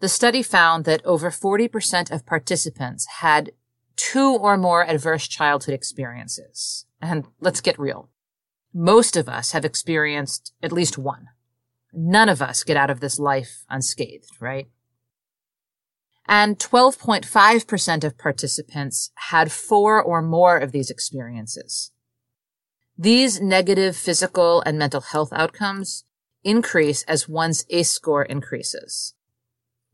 The 0.00 0.08
study 0.08 0.42
found 0.42 0.84
that 0.84 1.04
over 1.04 1.30
40% 1.30 2.10
of 2.12 2.26
participants 2.26 3.06
had 3.20 3.52
two 3.96 4.30
or 4.30 4.56
more 4.56 4.86
adverse 4.86 5.26
childhood 5.26 5.74
experiences. 5.74 6.86
And 7.02 7.26
let's 7.40 7.60
get 7.60 7.78
real. 7.78 8.08
Most 8.72 9.16
of 9.16 9.28
us 9.28 9.52
have 9.52 9.64
experienced 9.64 10.52
at 10.62 10.72
least 10.72 10.98
one. 10.98 11.28
None 11.92 12.28
of 12.28 12.40
us 12.40 12.62
get 12.62 12.76
out 12.76 12.90
of 12.90 13.00
this 13.00 13.18
life 13.18 13.64
unscathed, 13.68 14.30
right? 14.40 14.68
And 16.26 16.58
12.5% 16.58 18.04
of 18.04 18.18
participants 18.18 19.10
had 19.14 19.50
four 19.50 20.00
or 20.00 20.20
more 20.20 20.58
of 20.58 20.72
these 20.72 20.90
experiences. 20.90 21.90
These 22.96 23.40
negative 23.40 23.96
physical 23.96 24.60
and 24.60 24.78
mental 24.78 25.00
health 25.00 25.32
outcomes 25.32 26.04
increase 26.44 27.02
as 27.04 27.28
one's 27.28 27.64
ACE 27.70 27.90
score 27.90 28.24
increases. 28.24 29.14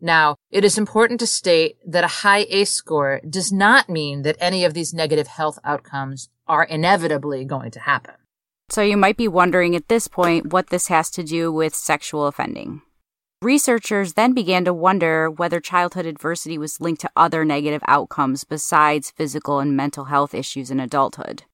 Now, 0.04 0.37
it 0.50 0.66
is 0.66 0.76
important 0.76 1.18
to 1.20 1.26
state 1.26 1.78
that 1.87 2.04
a 2.04 2.18
high 2.23 2.44
ACE 2.50 2.70
score 2.70 3.23
does 3.26 3.50
not 3.50 3.88
mean 3.88 4.20
that 4.20 4.37
any 4.38 4.62
of 4.62 4.75
these 4.75 4.92
negative 4.92 5.28
health 5.28 5.58
outcomes 5.64 6.28
are 6.46 6.64
inevitably 6.64 7.46
going 7.46 7.70
to 7.70 7.80
happen. 7.80 8.12
So 8.68 8.82
you 8.82 8.99
might 8.99 9.16
be 9.16 9.28
wondering 9.28 9.75
at 9.75 9.88
this 9.88 10.06
point 10.06 10.52
what 10.52 10.68
this 10.68 10.88
has 10.88 11.08
to 11.12 11.23
do 11.23 11.50
with 11.50 11.75
sexual 11.75 12.26
offending. 12.26 12.82
Researchers 13.40 14.12
then 14.12 14.34
began 14.34 14.66
to 14.66 14.75
wonder 14.75 15.30
whether 15.30 15.58
childhood 15.58 16.04
adversity 16.04 16.58
was 16.58 16.82
linked 16.82 17.00
to 17.00 17.11
other 17.16 17.42
negative 17.42 17.82
outcomes 17.88 18.44
besides 18.44 19.11
physical 19.11 19.58
and 19.58 19.75
mental 19.75 20.04
health 20.04 20.34
issues 20.34 20.70
in 20.70 20.80
adulthood. 20.80 21.44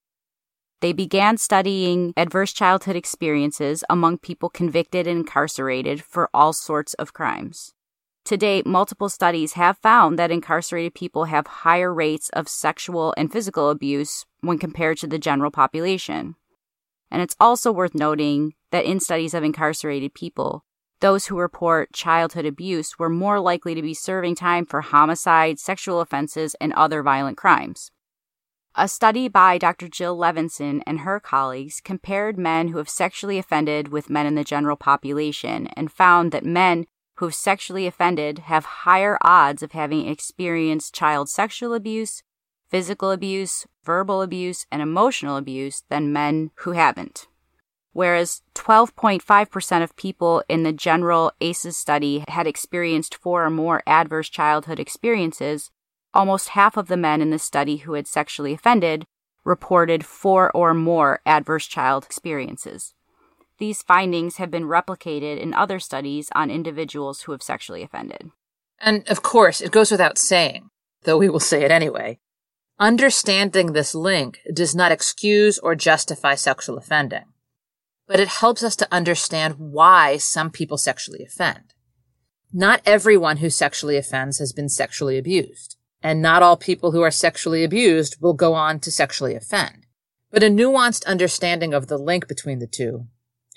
They 0.80 0.92
began 0.92 1.37
studying 1.37 2.12
adverse 2.16 2.52
childhood 2.52 2.97
experiences 2.97 3.85
among 3.88 4.19
people 4.19 4.49
convicted 4.49 5.07
and 5.07 5.21
incarcerated 5.21 6.02
for 6.02 6.28
all 6.35 6.52
sorts 6.52 6.95
of 6.95 7.12
crimes. 7.12 7.75
To 8.27 8.37
date, 8.37 8.67
multiple 8.67 9.09
studies 9.09 9.55
have 9.55 9.79
found 9.79 10.19
that 10.19 10.31
incarcerated 10.31 10.95
people 10.95 11.25
have 11.25 11.47
higher 11.47 11.93
rates 11.93 12.29
of 12.31 12.49
sexual 12.49 13.15
and 13.17 13.33
physical 13.33 13.71
abuse 13.71 14.27
when 14.41 14.59
compared 14.59 14.99
to 14.99 15.07
the 15.07 15.19
general 15.19 15.50
population. 15.50 16.37
And 17.11 17.23
it's 17.23 17.37
also 17.41 17.73
worth 17.73 17.95
noting 17.95 18.55
that 18.71 18.85
in 18.85 19.00
studies 19.00 19.35
of 19.35 19.43
incarcerated 19.43 20.15
people, 20.15 20.65
those 21.00 21.27
who 21.27 21.39
report 21.39 21.93
childhood 21.93 22.45
abuse 22.45 22.99
were 22.99 23.09
more 23.09 23.41
likely 23.41 23.75
to 23.75 23.83
be 23.83 23.95
serving 23.95 24.35
time 24.35 24.67
for 24.67 24.83
homicide, 24.83 25.59
sexual 25.59 26.00
offenses, 26.00 26.55
and 26.61 26.73
other 26.75 27.03
violent 27.03 27.39
crimes. 27.39 27.91
A 28.77 28.87
study 28.87 29.27
by 29.27 29.59
Dr. 29.59 29.89
Jill 29.89 30.17
Levenson 30.17 30.83
and 30.87 31.00
her 31.00 31.19
colleagues 31.19 31.81
compared 31.81 32.39
men 32.39 32.69
who 32.69 32.79
have 32.79 32.89
sexually 32.89 33.39
offended 33.39 33.89
with 33.89 34.11
men 34.11 34.27
in 34.27 34.37
the 34.37 34.45
general 34.45 34.77
population 34.77 35.67
and 35.69 35.91
found 35.91 36.31
that 36.31 36.45
men 36.45 36.87
who 37.21 37.27
have 37.27 37.35
sexually 37.35 37.87
offended 37.87 38.39
have 38.39 38.65
higher 38.65 39.19
odds 39.21 39.62
of 39.62 39.73
having 39.73 40.09
experienced 40.09 40.95
child 40.95 41.29
sexual 41.29 41.75
abuse, 41.75 42.23
physical 42.71 43.11
abuse, 43.11 43.67
verbal 43.85 44.23
abuse, 44.23 44.65
and 44.73 44.81
emotional 44.81 45.37
abuse 45.37 45.83
than 45.91 46.15
men 46.15 46.50
who 46.61 46.73
haven't. 46.73 47.29
Whereas 47.93 48.41
12.5% 48.55 49.83
of 49.83 49.97
people 49.97 50.43
in 50.49 50.62
the 50.62 50.73
general 50.73 51.31
ACEs 51.43 51.77
study 51.77 52.25
had 52.27 52.47
experienced 52.47 53.17
four 53.17 53.45
or 53.45 53.50
more 53.50 53.83
adverse 53.87 54.31
childhood 54.31 54.81
experiences, 54.81 55.71
almost 56.15 56.50
half 56.50 56.79
of 56.79 56.89
the 56.89 56.97
men 56.97 57.21
in 57.21 57.29
the 57.29 57.39
study 57.39 57.79
who 57.79 57.93
had 57.93 58.07
sexually 58.07 58.55
offended 58.55 59.05
reported 59.45 60.07
four 60.07 60.50
or 60.53 60.73
more 60.73 61.21
adverse 61.27 61.67
child 61.67 62.05
experiences. 62.05 62.95
These 63.61 63.83
findings 63.83 64.38
have 64.38 64.50
been 64.50 64.64
replicated 64.64 65.38
in 65.38 65.55
other 65.55 65.79
studies 65.79 66.31
on 66.35 66.50
individuals 66.50 67.23
who 67.23 67.33
have 67.33 67.43
sexually 67.43 67.85
offended. 67.85 68.31
And 68.81 69.09
of 69.09 69.23
course, 69.23 69.61
it 69.61 69.71
goes 69.71 69.93
without 69.93 70.19
saying, 70.19 70.71
though 71.05 71.19
we 71.19 71.29
will 71.29 71.40
say 71.40 71.62
it 71.62 71.71
anyway, 71.71 72.19
Understanding 72.81 73.75
this 73.75 73.95
link 73.95 74.41
does 74.50 74.75
not 74.75 74.91
excuse 74.91 75.58
or 75.58 75.75
justify 75.75 76.35
sexual 76.35 76.78
offending, 76.78 77.25
but 78.06 78.19
it 78.19 78.28
helps 78.28 78.63
us 78.63 78.75
to 78.76 78.89
understand 78.91 79.56
why 79.58 80.17
some 80.17 80.50
people 80.50 80.78
sexually 80.78 81.23
offend. 81.23 81.75
Not 82.54 82.80
everyone 82.87 83.37
who 83.37 83.50
sexually 83.50 83.99
offends 83.99 84.39
has 84.39 84.54
been 84.54 84.71
sexually 84.71 85.19
abused, 85.19 85.76
and 86.02 86.23
not 86.23 86.43
all 86.43 86.56
people 86.56 86.93
who 86.93 87.02
are 87.02 87.11
sexually 87.11 87.65
abused 87.65 88.17
will 88.19 88.32
go 88.32 88.54
on 88.54 88.80
to 88.80 88.91
sexually 88.91 89.35
offend. 89.35 89.85
But 90.30 90.43
a 90.43 90.47
nuanced 90.47 91.04
understanding 91.04 91.75
of 91.75 91.89
the 91.89 91.99
link 91.99 92.28
between 92.28 92.61
the 92.61 92.67
two 92.67 93.08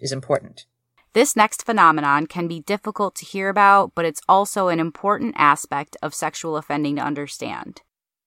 is 0.04 0.12
important. 0.12 0.66
This 1.14 1.36
next 1.36 1.64
phenomenon 1.64 2.26
can 2.28 2.48
be 2.48 2.60
difficult 2.60 3.16
to 3.16 3.26
hear 3.26 3.50
about, 3.50 3.94
but 3.94 4.06
it's 4.06 4.22
also 4.28 4.68
an 4.68 4.80
important 4.80 5.36
aspect 5.38 5.96
of 6.02 6.16
sexual 6.16 6.58
offending 6.58 6.96
to 6.96 7.04
understand. 7.04 7.82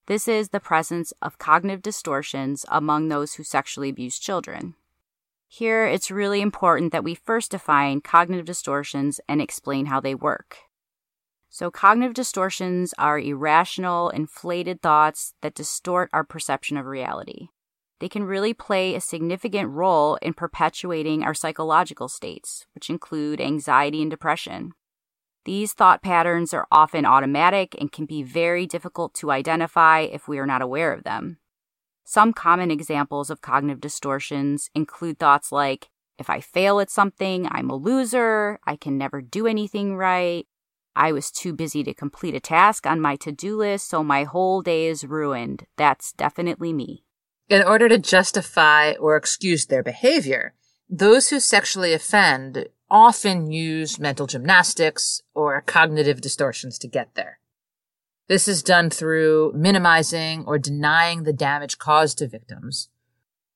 This 0.07 0.29
is 0.29 0.51
the 0.51 0.61
presence 0.61 1.13
of 1.21 1.39
cognitive 1.39 1.83
distortions 1.83 2.65
among 2.69 3.09
those 3.09 3.35
who 3.35 3.43
sexually 3.43 3.89
abuse 3.89 4.21
children. 4.21 4.75
Here, 5.49 5.85
it's 5.87 6.11
really 6.11 6.41
important 6.41 6.93
that 6.93 7.03
we 7.03 7.17
first 7.17 7.51
define 7.51 8.01
cognitive 8.01 8.47
distortions 8.47 9.21
and 9.29 9.41
explain 9.41 9.87
how 9.87 10.01
they 10.01 10.15
work. 10.15 10.59
So, 11.49 11.71
cognitive 11.71 12.15
distortions 12.15 12.95
are 12.99 13.19
irrational, 13.19 14.11
inflated 14.11 14.81
thoughts 14.81 15.35
that 15.41 15.55
distort 15.55 16.11
our 16.13 16.25
perception 16.25 16.77
of 16.77 16.87
reality. 16.87 17.49
They 18.01 18.09
can 18.09 18.25
really 18.25 18.53
play 18.53 18.95
a 18.95 19.01
significant 19.01 19.71
role 19.71 20.17
in 20.17 20.35
perpetuating 20.35 21.23
our 21.23 21.35
psychological 21.35 22.09
states, 22.09 22.67
which 22.75 22.91
include 22.91 23.41
anxiety 23.41 24.03
and 24.03 24.11
depression. 24.11 24.73
These 25.45 25.73
thought 25.73 26.03
patterns 26.03 26.53
are 26.53 26.67
often 26.71 27.07
automatic 27.07 27.75
and 27.81 27.91
can 27.91 28.05
be 28.05 28.23
very 28.23 28.67
difficult 28.67 29.15
to 29.15 29.31
identify 29.31 30.01
if 30.01 30.29
we 30.29 30.39
are 30.39 30.47
not 30.47 30.63
aware 30.63 30.93
of 30.93 31.05
them. 31.05 31.39
Some 32.05 32.33
common 32.33 32.71
examples 32.71 33.31
of 33.31 33.41
cognitive 33.41 33.81
distortions 33.81 34.71
include 34.75 35.19
thoughts 35.19 35.51
like, 35.51 35.89
if 36.19 36.29
I 36.31 36.41
fail 36.41 36.81
at 36.81 36.91
something, 36.91 37.49
I'm 37.51 37.71
a 37.71 37.77
loser, 37.77 38.59
I 38.67 38.77
can 38.77 38.99
never 38.99 39.21
do 39.21 39.47
anything 39.47 39.97
right, 39.97 40.47
I 40.99 41.13
was 41.13 41.31
too 41.31 41.53
busy 41.53 41.85
to 41.85 41.93
complete 41.93 42.35
a 42.35 42.41
task 42.41 42.87
on 42.87 43.03
my 43.03 43.17
to 43.17 43.31
do 43.31 43.59
list, 43.59 43.87
so 43.87 44.03
my 44.03 44.25
whole 44.25 44.63
day 44.63 44.87
is 44.87 45.05
ruined. 45.05 45.67
That's 45.77 46.15
definitely 46.15 46.73
me. 46.73 47.05
In 47.49 47.63
order 47.63 47.89
to 47.89 47.99
justify 47.99 48.93
or 48.95 49.17
excuse 49.17 49.67
their 49.67 49.83
behavior, 49.83 50.55
those 50.89 51.31
who 51.31 51.39
sexually 51.39 51.93
offend 51.93 52.67
often 52.91 53.51
use 53.51 53.99
mental 53.99 54.27
gymnastics 54.27 55.23
or 55.35 55.61
cognitive 55.61 56.21
distortions 56.21 56.79
to 56.79 56.89
get 56.89 57.15
there. 57.15 57.39
This 58.29 58.49
is 58.49 58.63
done 58.63 58.91
through 58.91 59.53
minimizing 59.55 60.45
or 60.47 60.59
denying 60.59 61.23
the 61.23 61.33
damage 61.33 61.79
caused 61.79 62.19
to 62.19 62.29
victims, 62.29 62.89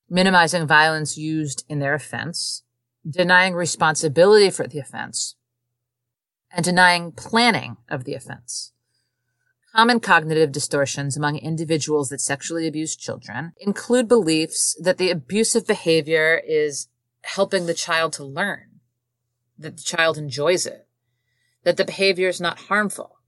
minimizing 0.08 0.66
violence 0.66 1.18
used 1.18 1.64
in 1.68 1.80
their 1.80 1.94
offense, 1.94 2.62
denying 3.08 3.54
responsibility 3.54 4.50
for 4.50 4.68
the 4.68 4.78
offense, 4.78 5.34
and 6.52 6.64
denying 6.64 7.10
planning 7.10 7.76
of 7.88 8.04
the 8.04 8.14
offense. 8.14 8.72
Common 9.74 10.00
cognitive 10.00 10.50
distortions 10.50 11.16
among 11.16 11.36
individuals 11.36 12.08
that 12.08 12.20
sexually 12.20 12.66
abuse 12.66 12.96
children 12.96 13.52
include 13.58 14.08
beliefs 14.08 14.76
that 14.80 14.98
the 14.98 15.10
abusive 15.10 15.66
behavior 15.66 16.42
is 16.44 16.88
helping 17.22 17.66
the 17.66 17.74
child 17.74 18.12
to 18.14 18.24
learn 18.24 18.80
that 19.60 19.76
the 19.76 19.82
child 19.82 20.18
enjoys 20.18 20.66
it, 20.66 20.88
that 21.62 21.76
the 21.76 21.84
behavior 21.84 22.28
is 22.28 22.40
not 22.40 22.58
harmful, 22.62 23.18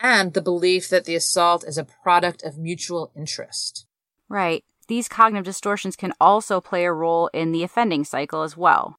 and 0.00 0.32
the 0.32 0.42
belief 0.42 0.88
that 0.88 1.04
the 1.04 1.14
assault 1.14 1.62
is 1.64 1.78
a 1.78 1.84
product 1.84 2.42
of 2.42 2.58
mutual 2.58 3.12
interest. 3.14 3.86
Right. 4.28 4.64
These 4.88 5.08
cognitive 5.08 5.44
distortions 5.44 5.94
can 5.94 6.12
also 6.20 6.60
play 6.60 6.84
a 6.84 6.92
role 6.92 7.28
in 7.32 7.52
the 7.52 7.62
offending 7.62 8.04
cycle 8.04 8.42
as 8.42 8.56
well. 8.56 8.98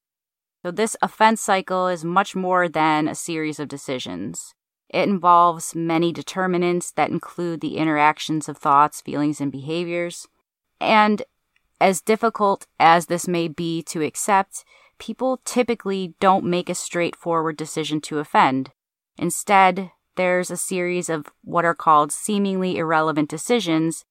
So, 0.62 0.70
this 0.70 0.96
offense 1.02 1.40
cycle 1.40 1.88
is 1.88 2.04
much 2.04 2.36
more 2.36 2.68
than 2.68 3.08
a 3.08 3.14
series 3.14 3.58
of 3.58 3.68
decisions. 3.68 4.54
It 4.92 5.08
involves 5.08 5.74
many 5.74 6.12
determinants 6.12 6.90
that 6.92 7.10
include 7.10 7.60
the 7.60 7.78
interactions 7.78 8.48
of 8.48 8.58
thoughts, 8.58 9.00
feelings, 9.00 9.40
and 9.40 9.50
behaviors. 9.50 10.28
And 10.80 11.22
as 11.80 12.02
difficult 12.02 12.66
as 12.78 13.06
this 13.06 13.26
may 13.26 13.48
be 13.48 13.82
to 13.84 14.02
accept, 14.02 14.64
people 14.98 15.40
typically 15.44 16.14
don't 16.20 16.44
make 16.44 16.68
a 16.68 16.74
straightforward 16.74 17.56
decision 17.56 18.00
to 18.02 18.18
offend. 18.18 18.70
Instead, 19.16 19.90
there's 20.16 20.50
a 20.50 20.56
series 20.56 21.08
of 21.08 21.26
what 21.42 21.64
are 21.64 21.74
called 21.74 22.12
seemingly 22.12 22.76
irrelevant 22.76 23.30
decisions 23.30 24.04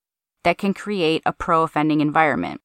that 0.44 0.58
can 0.58 0.74
create 0.74 1.22
a 1.26 1.32
pro 1.32 1.62
offending 1.62 2.02
environment. 2.02 2.60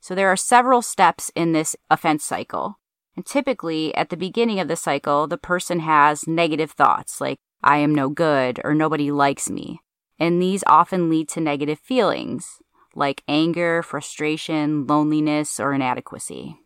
So 0.00 0.14
there 0.14 0.28
are 0.28 0.36
several 0.36 0.80
steps 0.80 1.32
in 1.34 1.52
this 1.52 1.74
offense 1.90 2.24
cycle. 2.24 2.78
And 3.16 3.26
typically, 3.26 3.92
at 3.96 4.10
the 4.10 4.16
beginning 4.16 4.60
of 4.60 4.68
the 4.68 4.76
cycle, 4.76 5.26
the 5.26 5.36
person 5.36 5.80
has 5.80 6.28
negative 6.28 6.70
thoughts 6.70 7.20
like, 7.20 7.38
I 7.62 7.78
am 7.78 7.94
no 7.94 8.08
good 8.08 8.60
or 8.64 8.74
nobody 8.74 9.10
likes 9.10 9.50
me. 9.50 9.80
And 10.18 10.40
these 10.42 10.64
often 10.66 11.08
lead 11.10 11.28
to 11.30 11.40
negative 11.40 11.78
feelings 11.78 12.58
like 12.94 13.22
anger, 13.28 13.82
frustration, 13.82 14.86
loneliness, 14.86 15.60
or 15.60 15.72
inadequacy 15.72 16.56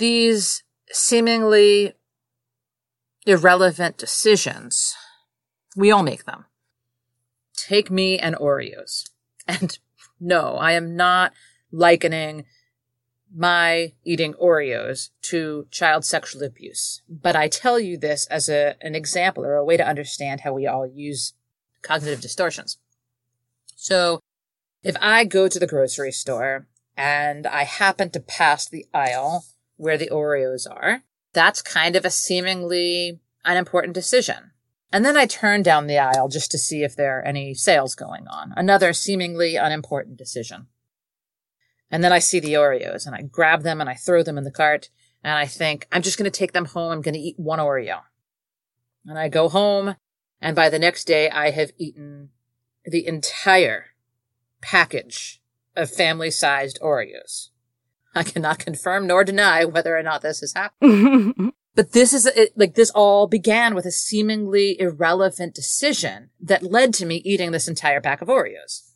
these 0.00 0.64
seemingly 0.90 1.92
irrelevant 3.26 3.96
decisions, 3.98 4.96
we 5.76 5.92
all 5.92 6.02
make 6.02 6.24
them. 6.24 6.46
Take 7.56 7.88
me 7.88 8.18
and 8.18 8.34
Oreos. 8.34 9.04
And 9.48 9.78
no, 10.20 10.56
I 10.56 10.72
am 10.72 10.96
not 10.96 11.32
likening 11.72 12.44
my 13.34 13.92
eating 14.04 14.34
Oreos 14.34 15.10
to 15.22 15.66
child 15.70 16.04
sexual 16.04 16.42
abuse. 16.42 17.02
But 17.08 17.36
I 17.36 17.48
tell 17.48 17.78
you 17.78 17.96
this 17.96 18.26
as 18.26 18.48
a, 18.48 18.74
an 18.80 18.94
example 18.94 19.44
or 19.44 19.56
a 19.56 19.64
way 19.64 19.76
to 19.76 19.86
understand 19.86 20.40
how 20.40 20.52
we 20.52 20.66
all 20.66 20.86
use 20.86 21.34
cognitive 21.82 22.20
distortions. 22.20 22.78
So 23.76 24.20
if 24.82 24.96
I 25.00 25.24
go 25.24 25.48
to 25.48 25.58
the 25.58 25.66
grocery 25.66 26.12
store 26.12 26.66
and 26.96 27.46
I 27.46 27.64
happen 27.64 28.10
to 28.10 28.20
pass 28.20 28.68
the 28.68 28.86
aisle 28.92 29.44
where 29.76 29.96
the 29.96 30.10
Oreos 30.10 30.66
are, 30.70 31.02
that's 31.32 31.62
kind 31.62 31.96
of 31.96 32.04
a 32.04 32.10
seemingly 32.10 33.20
unimportant 33.44 33.94
decision. 33.94 34.50
And 34.92 35.04
then 35.04 35.16
I 35.16 35.26
turn 35.26 35.62
down 35.62 35.86
the 35.86 35.98
aisle 35.98 36.28
just 36.28 36.50
to 36.50 36.58
see 36.58 36.82
if 36.82 36.96
there 36.96 37.18
are 37.18 37.22
any 37.22 37.54
sales 37.54 37.94
going 37.94 38.26
on. 38.26 38.52
Another 38.56 38.92
seemingly 38.92 39.56
unimportant 39.56 40.16
decision. 40.16 40.66
And 41.90 42.04
then 42.04 42.12
I 42.12 42.18
see 42.20 42.40
the 42.40 42.54
Oreos 42.54 43.06
and 43.06 43.14
I 43.14 43.22
grab 43.22 43.62
them 43.62 43.80
and 43.80 43.90
I 43.90 43.94
throw 43.94 44.22
them 44.22 44.38
in 44.38 44.44
the 44.44 44.50
cart 44.50 44.90
and 45.22 45.34
I 45.34 45.46
think, 45.46 45.86
I'm 45.92 46.02
just 46.02 46.18
going 46.18 46.30
to 46.30 46.38
take 46.38 46.52
them 46.52 46.66
home. 46.66 46.92
I'm 46.92 47.02
going 47.02 47.14
to 47.14 47.20
eat 47.20 47.38
one 47.38 47.58
Oreo. 47.58 48.00
And 49.04 49.18
I 49.18 49.28
go 49.28 49.48
home 49.48 49.96
and 50.40 50.54
by 50.54 50.68
the 50.68 50.78
next 50.78 51.06
day 51.06 51.28
I 51.30 51.50
have 51.50 51.72
eaten 51.78 52.30
the 52.84 53.06
entire 53.06 53.86
package 54.60 55.40
of 55.76 55.90
family 55.90 56.30
sized 56.30 56.78
Oreos. 56.80 57.48
I 58.14 58.22
cannot 58.22 58.58
confirm 58.58 59.06
nor 59.06 59.24
deny 59.24 59.64
whether 59.64 59.96
or 59.96 60.02
not 60.02 60.22
this 60.22 60.40
has 60.40 60.52
happened. 60.54 61.52
but 61.74 61.92
this 61.92 62.12
is 62.12 62.26
it, 62.26 62.52
like 62.56 62.74
this 62.74 62.90
all 62.90 63.26
began 63.26 63.74
with 63.74 63.86
a 63.86 63.92
seemingly 63.92 64.78
irrelevant 64.80 65.54
decision 65.54 66.30
that 66.40 66.62
led 66.62 66.92
to 66.94 67.06
me 67.06 67.16
eating 67.24 67.52
this 67.52 67.68
entire 67.68 68.00
pack 68.00 68.20
of 68.20 68.28
Oreos. 68.28 68.89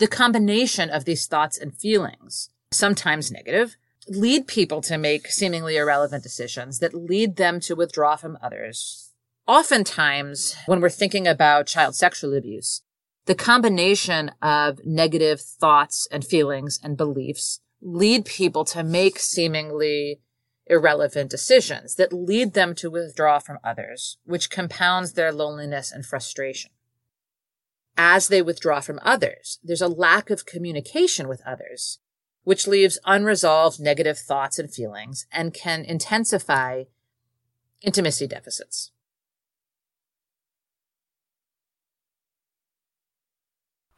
The 0.00 0.08
combination 0.08 0.88
of 0.88 1.04
these 1.04 1.26
thoughts 1.26 1.58
and 1.58 1.76
feelings, 1.76 2.48
sometimes 2.70 3.30
negative, 3.30 3.76
lead 4.08 4.46
people 4.46 4.80
to 4.80 4.96
make 4.96 5.26
seemingly 5.26 5.76
irrelevant 5.76 6.22
decisions 6.22 6.78
that 6.78 6.94
lead 6.94 7.36
them 7.36 7.60
to 7.60 7.76
withdraw 7.76 8.16
from 8.16 8.38
others. 8.40 9.12
Oftentimes, 9.46 10.56
when 10.64 10.80
we're 10.80 10.88
thinking 10.88 11.28
about 11.28 11.66
child 11.66 11.96
sexual 11.96 12.32
abuse, 12.32 12.80
the 13.26 13.34
combination 13.34 14.30
of 14.40 14.80
negative 14.86 15.42
thoughts 15.42 16.08
and 16.10 16.24
feelings 16.24 16.80
and 16.82 16.96
beliefs 16.96 17.60
lead 17.82 18.24
people 18.24 18.64
to 18.64 18.82
make 18.82 19.18
seemingly 19.18 20.22
irrelevant 20.66 21.30
decisions 21.30 21.96
that 21.96 22.10
lead 22.10 22.54
them 22.54 22.74
to 22.76 22.90
withdraw 22.90 23.38
from 23.38 23.58
others, 23.62 24.16
which 24.24 24.48
compounds 24.48 25.12
their 25.12 25.30
loneliness 25.30 25.92
and 25.92 26.06
frustration 26.06 26.70
as 28.02 28.28
they 28.28 28.40
withdraw 28.40 28.80
from 28.80 28.98
others. 29.02 29.58
There's 29.62 29.82
a 29.82 29.86
lack 29.86 30.30
of 30.30 30.46
communication 30.46 31.28
with 31.28 31.42
others, 31.46 31.98
which 32.44 32.66
leaves 32.66 32.98
unresolved 33.04 33.78
negative 33.78 34.18
thoughts 34.18 34.58
and 34.58 34.72
feelings 34.72 35.26
and 35.30 35.52
can 35.52 35.84
intensify 35.84 36.84
intimacy 37.82 38.26
deficits. 38.26 38.90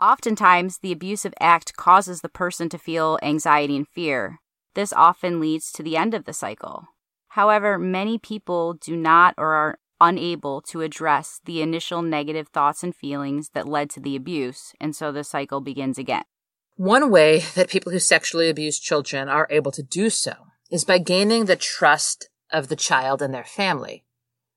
Oftentimes, 0.01 0.79
the 0.79 0.91
abusive 0.91 1.33
act 1.39 1.77
causes 1.77 2.23
the 2.23 2.29
person 2.29 2.69
to 2.71 2.79
feel 2.79 3.21
anxiety 3.23 3.77
and 3.77 3.87
fear. 3.87 4.41
This 4.75 4.93
often 4.93 5.39
leads 5.39 5.71
to 5.71 5.85
the 5.85 5.97
end 5.97 6.13
of 6.13 6.25
the 6.25 6.33
cycle. 6.33 6.87
However, 7.29 7.79
many 7.79 8.19
people 8.19 8.75
do 8.75 8.97
not 8.97 9.35
or 9.39 9.55
are 9.55 9.79
unable 10.03 10.61
to 10.61 10.83
address 10.83 11.41
the 11.45 11.63
initial 11.63 12.03
negative 12.03 12.49
thoughts 12.49 12.83
and 12.83 12.95
feelings 12.95 13.51
that 13.55 13.69
led 13.69 13.89
to 13.91 14.01
the 14.01 14.17
abuse, 14.17 14.75
and 14.81 14.95
so 14.95 15.13
the 15.13 15.25
cycle 15.25 15.61
begins 15.61 15.97
again. 15.97 16.25
One 16.77 17.11
way 17.11 17.45
that 17.55 17.71
people 17.71 17.93
who 17.93 18.01
sexually 18.01 18.51
abuse 18.51 18.81
children 18.81 19.29
are 19.29 19.47
able 19.49 19.71
to 19.73 19.83
do 19.83 20.11
so 20.11 20.33
is 20.71 20.85
by 20.85 20.99
gaining 20.99 21.45
the 21.45 21.57
trust 21.57 22.29
of 22.51 22.69
the 22.69 22.77
child 22.77 23.23
and 23.23 23.33
their 23.33 23.45
family, 23.45 24.05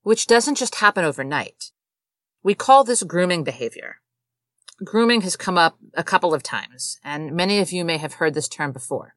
which 0.01 0.25
doesn't 0.25 0.55
just 0.55 0.75
happen 0.75 1.05
overnight. 1.05 1.71
We 2.41 2.55
call 2.55 2.84
this 2.84 3.03
grooming 3.03 3.43
behavior. 3.43 3.97
Grooming 4.84 5.21
has 5.21 5.36
come 5.36 5.58
up 5.58 5.77
a 5.93 6.03
couple 6.03 6.34
of 6.34 6.41
times, 6.41 6.99
and 7.03 7.34
many 7.34 7.60
of 7.60 7.71
you 7.71 7.86
may 7.86 7.97
have 7.97 8.15
heard 8.15 8.34
this 8.34 8.49
term 8.49 8.71
before. 8.71 9.15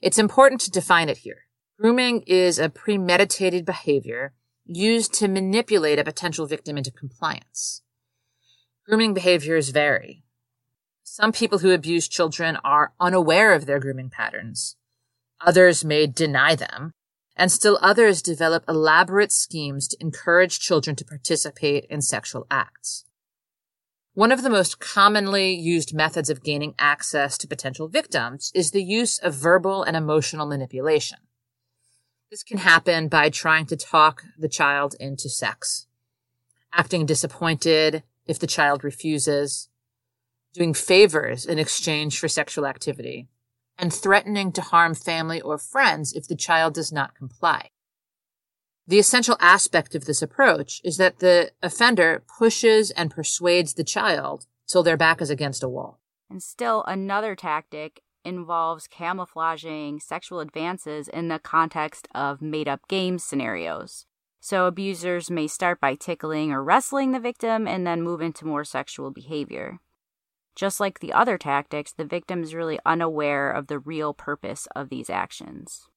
It's 0.00 0.18
important 0.18 0.62
to 0.62 0.70
define 0.70 1.08
it 1.10 1.18
here. 1.18 1.44
Grooming 1.78 2.22
is 2.26 2.58
a 2.58 2.70
premeditated 2.70 3.64
behavior 3.64 4.32
used 4.76 5.12
to 5.14 5.28
manipulate 5.28 5.98
a 5.98 6.04
potential 6.04 6.46
victim 6.46 6.76
into 6.76 6.90
compliance. 6.90 7.82
Grooming 8.86 9.14
behaviors 9.14 9.70
vary. 9.70 10.22
Some 11.02 11.32
people 11.32 11.58
who 11.58 11.72
abuse 11.72 12.06
children 12.06 12.56
are 12.62 12.92
unaware 13.00 13.52
of 13.52 13.66
their 13.66 13.80
grooming 13.80 14.10
patterns. 14.10 14.76
Others 15.40 15.84
may 15.84 16.06
deny 16.06 16.54
them, 16.54 16.92
and 17.36 17.50
still 17.50 17.78
others 17.82 18.22
develop 18.22 18.64
elaborate 18.68 19.32
schemes 19.32 19.88
to 19.88 19.96
encourage 20.00 20.60
children 20.60 20.94
to 20.96 21.04
participate 21.04 21.86
in 21.90 22.00
sexual 22.00 22.46
acts. 22.50 23.04
One 24.14 24.32
of 24.32 24.42
the 24.42 24.50
most 24.50 24.78
commonly 24.78 25.52
used 25.52 25.94
methods 25.94 26.30
of 26.30 26.44
gaining 26.44 26.74
access 26.78 27.38
to 27.38 27.48
potential 27.48 27.88
victims 27.88 28.52
is 28.54 28.70
the 28.70 28.82
use 28.82 29.18
of 29.18 29.34
verbal 29.34 29.82
and 29.82 29.96
emotional 29.96 30.46
manipulation. 30.46 31.18
This 32.30 32.42
can 32.44 32.58
happen 32.58 33.08
by 33.08 33.28
trying 33.28 33.66
to 33.66 33.76
talk 33.76 34.22
the 34.38 34.48
child 34.48 34.94
into 35.00 35.28
sex, 35.28 35.88
acting 36.72 37.04
disappointed 37.04 38.04
if 38.24 38.38
the 38.38 38.46
child 38.46 38.84
refuses, 38.84 39.68
doing 40.54 40.72
favors 40.72 41.44
in 41.44 41.58
exchange 41.58 42.20
for 42.20 42.28
sexual 42.28 42.66
activity, 42.66 43.26
and 43.76 43.92
threatening 43.92 44.52
to 44.52 44.60
harm 44.60 44.94
family 44.94 45.40
or 45.40 45.58
friends 45.58 46.12
if 46.12 46.28
the 46.28 46.36
child 46.36 46.74
does 46.74 46.92
not 46.92 47.16
comply. 47.16 47.70
The 48.86 49.00
essential 49.00 49.36
aspect 49.40 49.96
of 49.96 50.04
this 50.04 50.22
approach 50.22 50.80
is 50.84 50.98
that 50.98 51.18
the 51.18 51.50
offender 51.64 52.22
pushes 52.38 52.92
and 52.92 53.10
persuades 53.10 53.74
the 53.74 53.82
child 53.82 54.46
till 54.68 54.84
their 54.84 54.96
back 54.96 55.20
is 55.20 55.30
against 55.30 55.64
a 55.64 55.68
wall. 55.68 55.98
And 56.30 56.40
still 56.40 56.84
another 56.86 57.34
tactic 57.34 58.02
involves 58.24 58.86
camouflaging 58.86 60.00
sexual 60.00 60.40
advances 60.40 61.08
in 61.08 61.28
the 61.28 61.38
context 61.38 62.08
of 62.14 62.42
made 62.42 62.68
up 62.68 62.86
game 62.88 63.18
scenarios. 63.18 64.06
So 64.40 64.66
abusers 64.66 65.30
may 65.30 65.46
start 65.46 65.80
by 65.80 65.94
tickling 65.94 66.50
or 66.50 66.64
wrestling 66.64 67.12
the 67.12 67.20
victim 67.20 67.68
and 67.68 67.86
then 67.86 68.02
move 68.02 68.22
into 68.22 68.46
more 68.46 68.64
sexual 68.64 69.10
behavior. 69.10 69.78
Just 70.54 70.80
like 70.80 71.00
the 71.00 71.12
other 71.12 71.38
tactics, 71.38 71.92
the 71.92 72.04
victim 72.04 72.42
is 72.42 72.54
really 72.54 72.78
unaware 72.84 73.50
of 73.50 73.66
the 73.66 73.78
real 73.78 74.14
purpose 74.14 74.66
of 74.74 74.88
these 74.88 75.10
actions. 75.10 75.88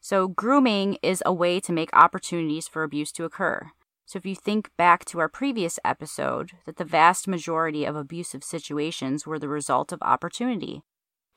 So, 0.00 0.28
grooming 0.28 0.98
is 1.02 1.22
a 1.26 1.32
way 1.32 1.58
to 1.60 1.72
make 1.72 1.90
opportunities 1.92 2.68
for 2.68 2.82
abuse 2.82 3.10
to 3.12 3.24
occur. 3.24 3.72
So, 4.06 4.16
if 4.16 4.24
you 4.24 4.34
think 4.34 4.70
back 4.76 5.04
to 5.06 5.18
our 5.18 5.28
previous 5.28 5.78
episode, 5.84 6.52
that 6.66 6.76
the 6.76 6.84
vast 6.84 7.26
majority 7.26 7.84
of 7.84 7.96
abusive 7.96 8.44
situations 8.44 9.26
were 9.26 9.38
the 9.38 9.48
result 9.48 9.92
of 9.92 10.00
opportunity. 10.02 10.82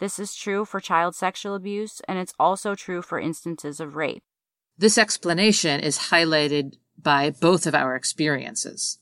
This 0.01 0.17
is 0.17 0.33
true 0.33 0.65
for 0.65 0.79
child 0.79 1.13
sexual 1.15 1.53
abuse, 1.53 2.01
and 2.07 2.17
it's 2.17 2.33
also 2.39 2.73
true 2.73 3.03
for 3.03 3.19
instances 3.19 3.79
of 3.79 3.95
rape. 3.95 4.23
This 4.75 4.97
explanation 4.97 5.79
is 5.79 6.09
highlighted 6.09 6.77
by 6.99 7.29
both 7.29 7.67
of 7.67 7.75
our 7.75 7.95
experiences. 7.95 8.97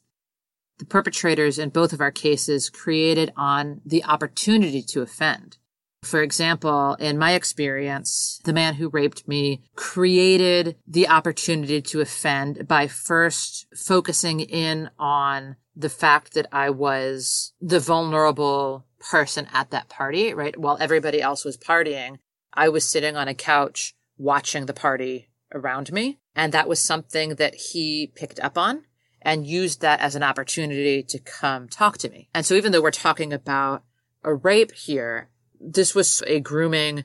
The 0.78 0.86
perpetrators 0.86 1.58
in 1.58 1.70
both 1.70 1.94
of 1.94 2.02
our 2.02 2.12
cases 2.12 2.70
created 2.70 3.32
on 3.38 3.80
the 3.86 4.04
opportunity 4.04 4.82
to 4.90 5.02
offend. 5.02 5.58
For 6.04 6.22
example, 6.22 6.96
in 6.96 7.18
my 7.18 7.32
experience, 7.32 8.42
the 8.44 8.52
man 8.52 8.74
who 8.74 8.90
raped 8.90 9.26
me 9.26 9.62
created 9.78 10.76
the 10.86 11.08
opportunity 11.08 11.82
to 11.82 12.02
offend 12.02 12.68
by 12.68 12.88
first 12.88 13.68
focusing 13.74 14.42
in 14.42 14.90
on 15.00 15.56
the 15.78 15.90
fact 15.90 16.34
that 16.34 16.48
I 16.52 16.72
was 16.72 17.54
the 17.62 17.80
vulnerable 17.80 18.86
person 19.00 19.48
at 19.54 19.72
that 19.72 19.90
party, 19.90 20.34
right? 20.34 20.58
While 20.58 20.78
everybody 20.80 21.22
else 21.22 21.46
was 21.46 21.58
partying, 21.58 22.18
I 22.54 22.70
was 22.70 22.88
sitting 22.88 23.16
on 23.16 23.28
a 23.28 23.34
couch 23.34 23.94
watching 24.18 24.66
the 24.66 24.74
party 24.74 25.30
around 25.54 25.92
me. 25.92 26.20
And 26.36 26.54
that 26.54 26.68
was 26.68 26.80
something 26.80 27.36
that 27.36 27.56
he 27.56 28.12
picked 28.16 28.40
up 28.40 28.58
on 28.58 28.84
and 29.22 29.48
used 29.48 29.82
that 29.82 30.00
as 30.00 30.16
an 30.16 30.24
opportunity 30.24 31.04
to 31.04 31.20
come 31.20 31.68
talk 31.68 31.98
to 32.00 32.10
me. 32.10 32.30
And 32.34 32.46
so 32.46 32.56
even 32.56 32.72
though 32.72 32.82
we're 32.82 32.92
talking 32.92 33.34
about 33.34 33.84
a 34.24 34.34
rape 34.34 34.72
here, 34.74 35.30
this 35.60 35.94
was 35.94 36.24
a 36.28 36.40
grooming 36.40 37.04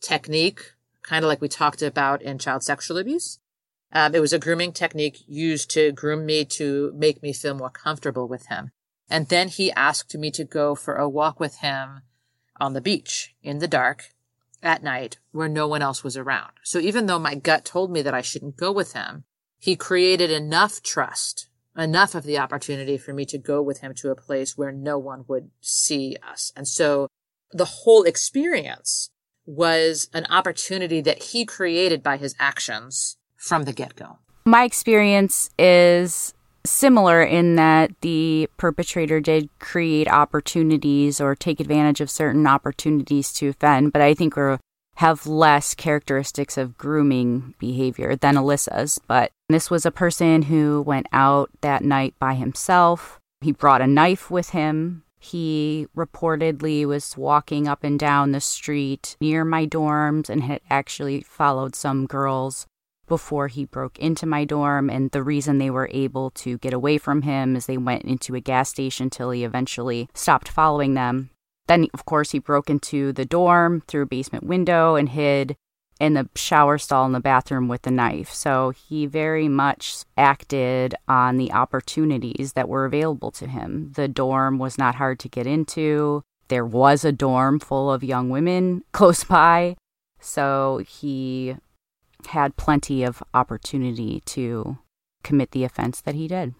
technique, 0.00 0.72
kind 1.02 1.24
of 1.24 1.28
like 1.28 1.40
we 1.40 1.48
talked 1.48 1.82
about 1.82 2.22
in 2.22 2.38
child 2.38 2.64
sexual 2.64 2.98
abuse. 2.98 3.38
Um, 3.92 4.14
it 4.14 4.20
was 4.20 4.32
a 4.32 4.38
grooming 4.38 4.72
technique 4.72 5.18
used 5.28 5.70
to 5.72 5.92
groom 5.92 6.24
me 6.24 6.44
to 6.46 6.92
make 6.96 7.22
me 7.22 7.32
feel 7.32 7.54
more 7.54 7.70
comfortable 7.70 8.26
with 8.26 8.46
him. 8.46 8.72
And 9.12 9.28
then 9.28 9.48
he 9.48 9.70
asked 9.72 10.16
me 10.16 10.30
to 10.30 10.42
go 10.42 10.74
for 10.74 10.94
a 10.94 11.06
walk 11.06 11.38
with 11.38 11.56
him 11.56 12.00
on 12.58 12.72
the 12.72 12.80
beach 12.80 13.34
in 13.42 13.58
the 13.58 13.68
dark 13.68 14.06
at 14.62 14.82
night 14.82 15.18
where 15.32 15.50
no 15.50 15.68
one 15.68 15.82
else 15.82 16.02
was 16.02 16.16
around. 16.16 16.52
So 16.62 16.78
even 16.78 17.04
though 17.04 17.18
my 17.18 17.34
gut 17.34 17.66
told 17.66 17.92
me 17.92 18.00
that 18.00 18.14
I 18.14 18.22
shouldn't 18.22 18.56
go 18.56 18.72
with 18.72 18.94
him, 18.94 19.24
he 19.58 19.76
created 19.76 20.30
enough 20.30 20.82
trust, 20.82 21.48
enough 21.76 22.14
of 22.14 22.24
the 22.24 22.38
opportunity 22.38 22.96
for 22.96 23.12
me 23.12 23.26
to 23.26 23.36
go 23.36 23.60
with 23.60 23.80
him 23.80 23.92
to 23.96 24.10
a 24.10 24.16
place 24.16 24.56
where 24.56 24.72
no 24.72 24.98
one 24.98 25.26
would 25.28 25.50
see 25.60 26.16
us. 26.26 26.50
And 26.56 26.66
so 26.66 27.08
the 27.52 27.66
whole 27.66 28.04
experience 28.04 29.10
was 29.44 30.08
an 30.14 30.24
opportunity 30.30 31.02
that 31.02 31.22
he 31.22 31.44
created 31.44 32.02
by 32.02 32.16
his 32.16 32.34
actions 32.38 33.18
from 33.36 33.64
the 33.64 33.74
get 33.74 33.94
go. 33.94 34.20
My 34.46 34.64
experience 34.64 35.50
is 35.58 36.32
similar 36.64 37.22
in 37.22 37.56
that 37.56 37.90
the 38.00 38.48
perpetrator 38.56 39.20
did 39.20 39.48
create 39.58 40.08
opportunities 40.08 41.20
or 41.20 41.34
take 41.34 41.60
advantage 41.60 42.00
of 42.00 42.10
certain 42.10 42.46
opportunities 42.46 43.32
to 43.34 43.48
offend, 43.48 43.92
but 43.92 44.02
I 44.02 44.14
think 44.14 44.36
we 44.36 44.56
have 44.96 45.26
less 45.26 45.74
characteristics 45.74 46.56
of 46.56 46.76
grooming 46.76 47.54
behavior 47.58 48.14
than 48.14 48.36
Alissa's. 48.36 49.00
But 49.06 49.32
this 49.48 49.70
was 49.70 49.86
a 49.86 49.90
person 49.90 50.42
who 50.42 50.82
went 50.82 51.06
out 51.12 51.50
that 51.62 51.82
night 51.82 52.14
by 52.18 52.34
himself. 52.34 53.18
He 53.40 53.52
brought 53.52 53.80
a 53.80 53.86
knife 53.86 54.30
with 54.30 54.50
him. 54.50 55.04
He 55.18 55.86
reportedly 55.96 56.84
was 56.84 57.16
walking 57.16 57.68
up 57.68 57.84
and 57.84 57.98
down 57.98 58.32
the 58.32 58.40
street 58.40 59.16
near 59.20 59.44
my 59.44 59.66
dorms 59.66 60.28
and 60.28 60.42
had 60.42 60.60
actually 60.68 61.22
followed 61.22 61.74
some 61.74 62.06
girls 62.06 62.66
before 63.06 63.48
he 63.48 63.64
broke 63.64 63.98
into 63.98 64.26
my 64.26 64.44
dorm. 64.44 64.88
And 64.90 65.10
the 65.10 65.22
reason 65.22 65.58
they 65.58 65.70
were 65.70 65.90
able 65.92 66.30
to 66.30 66.58
get 66.58 66.72
away 66.72 66.98
from 66.98 67.22
him 67.22 67.56
is 67.56 67.66
they 67.66 67.78
went 67.78 68.04
into 68.04 68.34
a 68.34 68.40
gas 68.40 68.68
station 68.70 69.10
till 69.10 69.30
he 69.30 69.44
eventually 69.44 70.08
stopped 70.14 70.48
following 70.48 70.94
them. 70.94 71.30
Then, 71.68 71.88
of 71.94 72.04
course, 72.04 72.32
he 72.32 72.38
broke 72.38 72.68
into 72.68 73.12
the 73.12 73.24
dorm 73.24 73.82
through 73.86 74.02
a 74.02 74.06
basement 74.06 74.44
window 74.44 74.96
and 74.96 75.08
hid 75.08 75.56
in 76.00 76.14
the 76.14 76.28
shower 76.34 76.78
stall 76.78 77.06
in 77.06 77.12
the 77.12 77.20
bathroom 77.20 77.68
with 77.68 77.82
the 77.82 77.90
knife. 77.90 78.32
So 78.32 78.70
he 78.70 79.06
very 79.06 79.46
much 79.46 80.04
acted 80.16 80.96
on 81.06 81.36
the 81.36 81.52
opportunities 81.52 82.54
that 82.54 82.68
were 82.68 82.84
available 82.84 83.30
to 83.32 83.46
him. 83.46 83.92
The 83.94 84.08
dorm 84.08 84.58
was 84.58 84.76
not 84.76 84.96
hard 84.96 85.20
to 85.20 85.28
get 85.28 85.46
into. 85.46 86.22
There 86.48 86.66
was 86.66 87.04
a 87.04 87.12
dorm 87.12 87.60
full 87.60 87.92
of 87.92 88.02
young 88.02 88.30
women 88.30 88.82
close 88.92 89.22
by. 89.22 89.76
So 90.18 90.82
he 90.88 91.56
had 92.26 92.56
plenty 92.56 93.02
of 93.02 93.22
opportunity 93.34 94.20
to 94.26 94.78
commit 95.22 95.52
the 95.52 95.64
offense 95.64 96.00
that 96.00 96.14
he 96.14 96.28
did. 96.28 96.54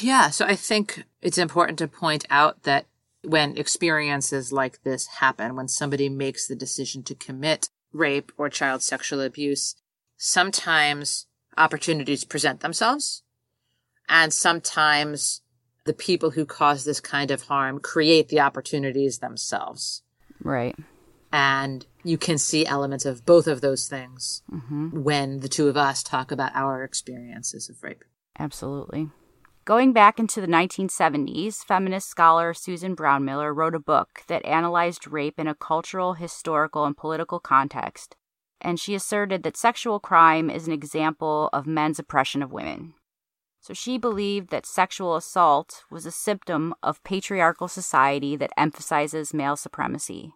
Yeah, 0.00 0.30
so 0.30 0.46
I 0.46 0.56
think 0.56 1.04
it's 1.20 1.38
important 1.38 1.78
to 1.78 1.88
point 1.88 2.24
out 2.30 2.62
that 2.62 2.86
when 3.22 3.56
experiences 3.56 4.52
like 4.52 4.82
this 4.82 5.06
happen, 5.06 5.56
when 5.56 5.68
somebody 5.68 6.08
makes 6.08 6.46
the 6.46 6.56
decision 6.56 7.02
to 7.04 7.14
commit 7.14 7.68
rape 7.92 8.32
or 8.38 8.48
child 8.48 8.82
sexual 8.82 9.20
abuse, 9.20 9.74
sometimes 10.16 11.26
opportunities 11.56 12.24
present 12.24 12.60
themselves, 12.60 13.22
and 14.08 14.32
sometimes 14.32 15.42
the 15.84 15.92
people 15.92 16.30
who 16.30 16.44
cause 16.44 16.84
this 16.84 17.00
kind 17.00 17.30
of 17.30 17.42
harm 17.42 17.80
create 17.80 18.28
the 18.28 18.40
opportunities 18.40 19.18
themselves. 19.18 20.02
Right. 20.42 20.76
And 21.32 21.84
you 22.04 22.16
can 22.16 22.38
see 22.38 22.64
elements 22.64 23.04
of 23.04 23.26
both 23.26 23.46
of 23.46 23.60
those 23.60 23.88
things 23.88 24.42
mm-hmm. 24.50 25.02
when 25.02 25.40
the 25.40 25.48
two 25.48 25.68
of 25.68 25.76
us 25.76 26.02
talk 26.02 26.30
about 26.32 26.52
our 26.54 26.84
experiences 26.84 27.68
of 27.68 27.82
rape. 27.82 28.04
Absolutely. 28.38 29.10
Going 29.64 29.92
back 29.92 30.18
into 30.18 30.40
the 30.40 30.46
1970s, 30.46 31.56
feminist 31.56 32.08
scholar 32.08 32.54
Susan 32.54 32.96
Brownmiller 32.96 33.54
wrote 33.54 33.74
a 33.74 33.80
book 33.80 34.22
that 34.26 34.42
analyzed 34.46 35.06
rape 35.06 35.38
in 35.38 35.46
a 35.46 35.54
cultural, 35.54 36.14
historical, 36.14 36.86
and 36.86 36.96
political 36.96 37.38
context, 37.38 38.16
and 38.62 38.80
she 38.80 38.94
asserted 38.94 39.42
that 39.42 39.58
sexual 39.58 40.00
crime 40.00 40.48
is 40.48 40.66
an 40.66 40.72
example 40.72 41.50
of 41.52 41.66
men's 41.66 41.98
oppression 41.98 42.42
of 42.42 42.50
women. 42.50 42.94
So 43.60 43.74
she 43.74 43.98
believed 43.98 44.48
that 44.48 44.64
sexual 44.64 45.16
assault 45.16 45.84
was 45.90 46.06
a 46.06 46.10
symptom 46.10 46.74
of 46.82 47.04
patriarchal 47.04 47.68
society 47.68 48.36
that 48.36 48.52
emphasizes 48.56 49.34
male 49.34 49.56
supremacy. 49.56 50.32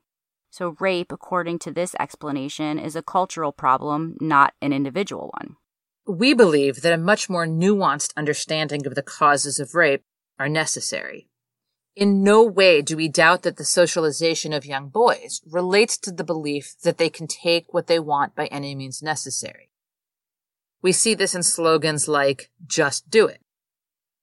So, 0.53 0.77
rape, 0.81 1.11
according 1.11 1.61
to 1.61 1.71
this 1.71 1.95
explanation, 1.99 2.79
is 2.79 2.95
a 2.95 3.03
cultural 3.03 3.53
problem, 3.53 4.19
not 4.21 4.53
an 4.61 4.75
individual 4.75 5.31
one. 5.39 5.57
We 6.07 6.35
believe 6.35 6.83
that 6.83 6.93
a 6.93 6.99
much 6.99 7.31
more 7.31 7.47
nuanced 7.47 8.13
understanding 8.19 8.87
of 8.87 8.95
the 8.95 9.03
causes 9.03 9.59
of 9.59 9.75
rape 9.75 10.05
are 10.39 10.51
necessary. 10.51 11.31
In 11.97 12.23
no 12.23 12.45
way 12.45 12.83
do 12.83 12.99
we 12.99 13.09
doubt 13.09 13.45
that 13.45 13.57
the 13.57 13.65
socialization 13.65 14.53
of 14.53 14.67
young 14.67 14.91
boys 14.91 15.41
relates 15.51 15.97
to 16.01 16.13
the 16.13 16.23
belief 16.23 16.75
that 16.83 16.99
they 16.99 17.09
can 17.09 17.27
take 17.27 17.73
what 17.73 17.87
they 17.87 17.99
want 17.99 18.35
by 18.35 18.45
any 18.49 18.75
means 18.75 19.03
necessary. 19.03 19.71
We 20.83 20.93
see 20.93 21.15
this 21.15 21.35
in 21.35 21.45
slogans 21.45 22.09
like, 22.09 22.51
just 22.67 23.09
do 23.09 23.27
it. 23.27 23.41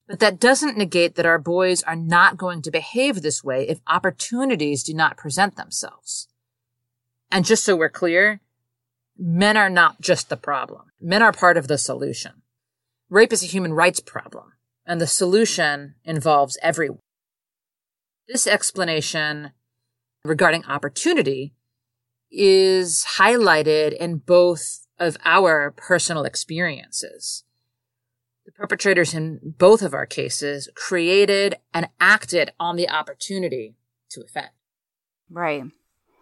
But 0.10 0.20
that 0.22 0.40
doesn't 0.40 0.76
negate 0.76 1.14
that 1.16 1.28
our 1.28 1.38
boys 1.38 1.84
are 1.84 1.96
not 1.96 2.36
going 2.36 2.64
to 2.64 2.72
behave 2.72 3.22
this 3.22 3.44
way 3.44 3.70
if 3.70 3.80
opportunities 3.86 4.82
do 4.82 4.92
not 4.92 5.18
present 5.18 5.56
themselves. 5.56 6.28
And 7.32 7.46
just 7.46 7.64
so 7.64 7.76
we're 7.76 7.90
clear, 7.90 8.42
men 9.20 9.56
are 9.56 9.70
not 9.70 10.02
just 10.02 10.30
the 10.30 10.36
problem. 10.36 10.92
Men 11.00 11.22
are 11.22 11.32
part 11.32 11.58
of 11.58 11.68
the 11.68 11.78
solution. 11.78 12.42
Rape 13.08 13.32
is 13.32 13.44
a 13.44 13.48
human 13.48 13.72
rights 13.72 14.00
problem, 14.00 14.54
and 14.84 15.00
the 15.00 15.06
solution 15.06 15.94
involves 16.04 16.58
everyone. 16.64 17.02
This 18.28 18.48
explanation 18.48 19.52
regarding 20.26 20.66
opportunity 20.66 21.54
is 22.32 23.06
highlighted 23.18 23.96
in 23.96 24.18
both 24.18 24.88
of 24.98 25.18
our 25.24 25.70
personal 25.70 26.24
experiences. 26.24 27.44
The 28.50 28.54
perpetrators 28.54 29.14
in 29.14 29.54
both 29.60 29.84
of 29.84 29.94
our 29.94 30.08
cases 30.08 30.70
created 30.74 31.58
and 31.72 31.88
acted 32.00 32.52
on 32.60 32.78
the 32.78 32.90
opportunity 32.90 33.76
to 34.10 34.22
offend. 34.22 34.50
Right. 35.30 35.66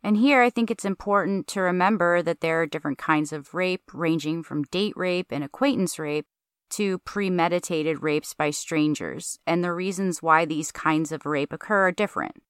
And 0.03 0.17
here 0.17 0.41
I 0.41 0.49
think 0.49 0.69
it's 0.69 0.83
important 0.83 1.47
to 1.47 1.61
remember 1.61 2.21
that 2.21 2.41
there 2.41 2.61
are 2.61 2.65
different 2.65 2.97
kinds 2.97 3.31
of 3.31 3.53
rape, 3.53 3.89
ranging 3.93 4.43
from 4.43 4.63
date 4.63 4.91
rape 4.97 5.27
and 5.31 5.41
acquaintance 5.41 5.97
rape 5.97 6.25
to 6.71 6.97
premeditated 6.99 8.03
rapes 8.03 8.33
by 8.33 8.49
strangers, 8.49 9.39
and 9.47 9.63
the 9.63 9.71
reasons 9.71 10.21
why 10.21 10.43
these 10.43 10.69
kinds 10.69 11.13
of 11.13 11.25
rape 11.25 11.53
occur 11.53 11.87
are 11.87 11.91
different. 11.93 12.43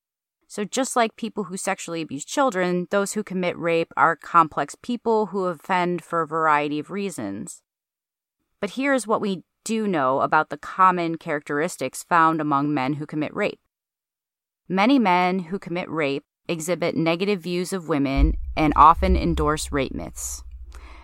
So, 0.47 0.63
just 0.63 0.95
like 0.95 1.17
people 1.17 1.43
who 1.43 1.57
sexually 1.57 2.01
abuse 2.01 2.25
children, 2.25 2.87
those 2.89 3.13
who 3.13 3.23
commit 3.23 3.55
rape 3.59 3.93
are 3.95 4.15
complex 4.15 4.73
people 4.73 5.27
who 5.27 5.45
offend 5.45 6.03
for 6.03 6.23
a 6.23 6.27
variety 6.27 6.79
of 6.79 6.89
reasons. 6.89 7.61
But 8.59 8.71
here's 8.71 9.05
what 9.05 9.21
we 9.21 9.43
do 9.67 9.85
know 9.85 10.21
about 10.21 10.49
the 10.49 10.57
common 10.57 11.17
characteristics 11.17 12.01
found 12.01 12.39
among 12.39 12.73
men 12.73 12.93
who 12.93 13.05
commit 13.05 13.35
rape. 13.35 13.59
Many 14.69 14.97
men 14.97 15.39
who 15.39 15.59
commit 15.59 15.89
rape 15.89 16.23
exhibit 16.47 16.95
negative 16.95 17.41
views 17.41 17.73
of 17.73 17.89
women 17.89 18.37
and 18.55 18.71
often 18.77 19.17
endorse 19.17 19.69
rape 19.69 19.93
myths. 19.93 20.41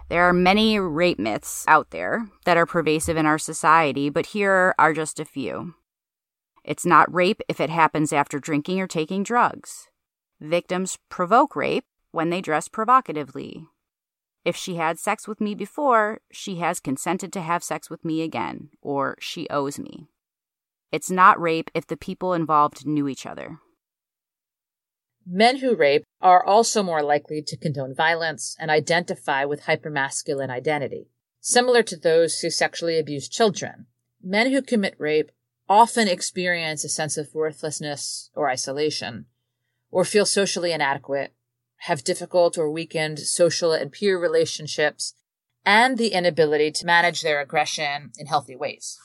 There 0.08 0.24
are 0.24 0.32
many 0.32 0.80
rape 0.80 1.20
myths 1.20 1.66
out 1.68 1.92
there 1.92 2.30
that 2.46 2.56
are 2.56 2.66
pervasive 2.66 3.18
in 3.18 3.26
our 3.26 3.38
society, 3.38 4.10
but 4.10 4.28
here 4.28 4.74
are 4.80 4.94
just 4.94 5.20
a 5.20 5.26
few. 5.26 5.76
It's 6.64 6.86
not 6.86 7.14
rape 7.14 7.42
if 7.50 7.60
it 7.60 7.70
happens 7.70 8.14
after 8.14 8.40
drinking 8.40 8.80
or 8.80 8.88
taking 8.88 9.24
drugs. 9.24 9.90
Victims 10.40 10.98
provoke 11.10 11.54
rape 11.54 11.86
when 12.12 12.30
they 12.30 12.40
dress 12.40 12.70
provocatively. 12.70 13.68
If 14.46 14.56
she 14.56 14.76
had 14.76 15.00
sex 15.00 15.28
with 15.28 15.40
me 15.40 15.56
before, 15.56 16.20
she 16.32 16.56
has 16.56 16.80
consented 16.80 17.32
to 17.34 17.42
have 17.42 17.64
sex 17.64 17.90
with 17.90 18.04
me 18.04 18.22
again, 18.22 18.70
or 18.82 19.16
she 19.20 19.48
owes 19.50 19.80
me. 19.80 20.08
It's 20.92 21.10
not 21.10 21.42
rape 21.42 21.72
if 21.74 21.88
the 21.88 21.98
people 21.98 22.34
involved 22.34 22.86
knew 22.86 23.08
each 23.08 23.26
other. 23.26 23.60
Men 25.26 25.58
who 25.58 25.76
rape 25.76 26.04
are 26.22 26.46
also 26.46 26.84
more 26.84 27.02
likely 27.02 27.42
to 27.42 27.58
condone 27.58 27.96
violence 27.96 28.58
and 28.60 28.70
identify 28.70 29.46
with 29.46 29.64
hypermasculine 29.64 30.50
identity. 30.50 31.08
Similar 31.40 31.82
to 31.84 31.98
those 31.98 32.40
who 32.40 32.50
sexually 32.50 33.00
abuse 33.00 33.30
children, 33.30 33.88
men 34.22 34.52
who 34.52 34.62
commit 34.62 34.96
rape 34.98 35.32
often 35.70 36.10
experience 36.10 36.84
a 36.84 36.90
sense 36.90 37.18
of 37.18 37.34
worthlessness 37.34 38.30
or 38.36 38.50
isolation, 38.50 39.26
or 39.90 40.04
feel 40.04 40.26
socially 40.26 40.74
inadequate 40.74 41.34
have 41.86 42.04
difficult 42.04 42.58
or 42.58 42.72
weakened 42.72 43.20
social 43.20 43.74
and 43.74 43.92
peer 43.92 44.18
relationships, 44.18 45.14
and 45.66 45.98
the 45.98 46.10
inability 46.10 46.72
to 46.72 46.86
manage 46.86 47.22
their 47.22 47.42
aggression 47.42 48.12
in 48.18 48.26
healthy 48.26 48.56
ways. 48.56 48.98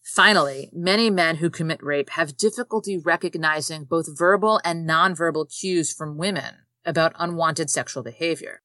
Finally, 0.00 0.70
many 0.72 1.10
men 1.10 1.36
who 1.36 1.50
commit 1.50 1.82
rape 1.82 2.10
have 2.10 2.36
difficulty 2.36 2.96
recognizing 2.96 3.84
both 3.84 4.16
verbal 4.16 4.60
and 4.64 4.88
nonverbal 4.88 5.52
cues 5.52 5.92
from 5.92 6.16
women 6.16 6.54
about 6.84 7.12
unwanted 7.18 7.68
sexual 7.68 8.04
behavior. 8.04 8.62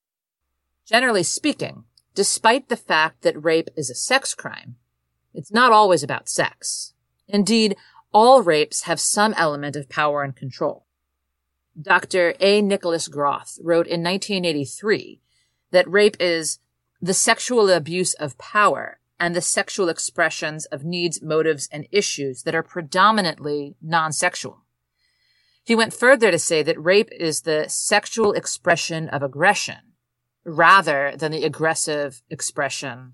Generally 0.85 1.23
speaking, 1.23 1.85
despite 2.13 2.69
the 2.69 2.77
fact 2.77 3.23
that 3.23 3.43
rape 3.43 3.69
is 3.75 3.89
a 3.89 3.95
sex 3.95 4.35
crime, 4.35 4.75
it's 5.33 5.51
not 5.51 5.71
always 5.71 6.03
about 6.03 6.29
sex. 6.29 6.93
Indeed, 7.27 7.75
all 8.13 8.43
rapes 8.43 8.83
have 8.83 8.99
some 8.99 9.33
element 9.35 9.75
of 9.75 9.89
power 9.89 10.21
and 10.21 10.35
control. 10.35 10.85
Dr. 11.79 12.33
A. 12.39 12.61
Nicholas 12.61 13.07
Groth 13.07 13.59
wrote 13.61 13.87
in 13.87 14.03
1983 14.03 15.19
that 15.71 15.89
rape 15.89 16.17
is 16.19 16.59
the 17.01 17.13
sexual 17.13 17.69
abuse 17.69 18.13
of 18.15 18.37
power 18.37 18.99
and 19.19 19.35
the 19.35 19.41
sexual 19.41 19.89
expressions 19.89 20.65
of 20.65 20.83
needs, 20.83 21.21
motives, 21.21 21.69
and 21.71 21.87
issues 21.91 22.43
that 22.43 22.55
are 22.55 22.63
predominantly 22.63 23.75
non-sexual. 23.81 24.63
He 25.63 25.75
went 25.75 25.93
further 25.93 26.31
to 26.31 26.39
say 26.39 26.63
that 26.63 26.81
rape 26.81 27.09
is 27.11 27.41
the 27.41 27.65
sexual 27.67 28.33
expression 28.33 29.07
of 29.09 29.21
aggression 29.21 29.93
rather 30.43 31.13
than 31.15 31.31
the 31.31 31.43
aggressive 31.43 32.23
expression 32.29 33.13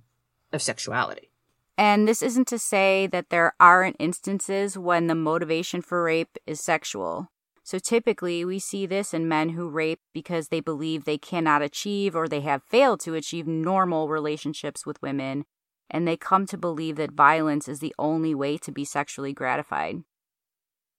of 0.54 0.62
sexuality. 0.62 1.30
And 1.78 2.08
this 2.08 2.22
isn't 2.22 2.48
to 2.48 2.58
say 2.58 3.08
that 3.08 3.30
there 3.30 3.54
aren't 3.60 3.98
instances 4.00 4.78
when 4.78 5.08
the 5.08 5.16
motivation 5.16 5.82
for 5.82 6.04
rape 6.04 6.38
is 6.48 6.60
sexual. 6.60 7.30
So 7.68 7.80
typically, 7.80 8.46
we 8.46 8.60
see 8.60 8.86
this 8.86 9.14
in 9.14 9.28
men 9.28 9.50
who 9.50 9.68
rape 9.68 10.00
because 10.14 10.48
they 10.48 10.62
believe 10.62 11.04
they 11.04 11.18
cannot 11.18 11.62
achieve 11.62 12.16
or 12.16 12.26
they 12.26 12.40
have 12.40 12.64
failed 12.64 13.02
to 13.02 13.14
achieve 13.14 13.46
normal 13.46 14.08
relationships 14.08 14.86
with 14.86 15.02
women, 15.02 15.44
and 15.90 16.08
they 16.08 16.16
come 16.16 16.46
to 16.46 16.58
believe 16.58 16.96
that 16.96 17.12
violence 17.12 17.68
is 17.68 17.80
the 17.80 17.94
only 18.00 18.34
way 18.34 18.58
to 18.58 18.72
be 18.72 18.86
sexually 18.86 19.34
gratified. 19.34 20.04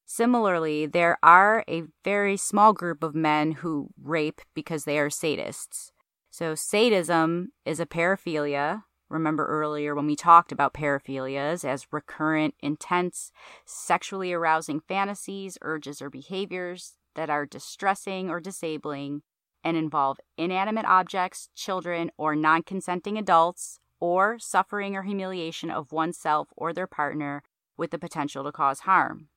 Similarly, 0.04 0.84
there 0.84 1.16
are 1.22 1.64
a 1.66 1.84
very 2.04 2.36
small 2.36 2.74
group 2.74 3.02
of 3.02 3.14
men 3.14 3.52
who 3.52 3.88
rape 3.98 4.42
because 4.54 4.84
they 4.84 4.98
are 4.98 5.08
sadists. 5.08 5.90
So, 6.30 6.54
sadism 6.54 7.52
is 7.64 7.80
a 7.80 7.86
paraphilia, 7.86 8.82
Remember 9.08 9.46
earlier 9.46 9.94
when 9.94 10.06
we 10.06 10.16
talked 10.16 10.52
about 10.52 10.74
paraphilias 10.74 11.64
as 11.64 11.86
recurrent, 11.90 12.54
intense, 12.60 13.32
sexually 13.64 14.32
arousing 14.32 14.80
fantasies, 14.80 15.56
urges, 15.62 16.02
or 16.02 16.10
behaviors 16.10 16.94
that 17.14 17.30
are 17.30 17.46
distressing 17.46 18.28
or 18.28 18.38
disabling 18.38 19.22
and 19.64 19.76
involve 19.76 20.20
inanimate 20.36 20.86
objects, 20.86 21.48
children, 21.54 22.10
or 22.16 22.36
non 22.36 22.62
consenting 22.62 23.16
adults, 23.16 23.80
or 24.00 24.38
suffering 24.38 24.94
or 24.94 25.02
humiliation 25.02 25.70
of 25.70 25.92
oneself 25.92 26.48
or 26.56 26.72
their 26.72 26.86
partner 26.86 27.42
with 27.76 27.90
the 27.90 27.98
potential 27.98 28.44
to 28.44 28.52
cause 28.52 28.80
harm. 28.80 29.28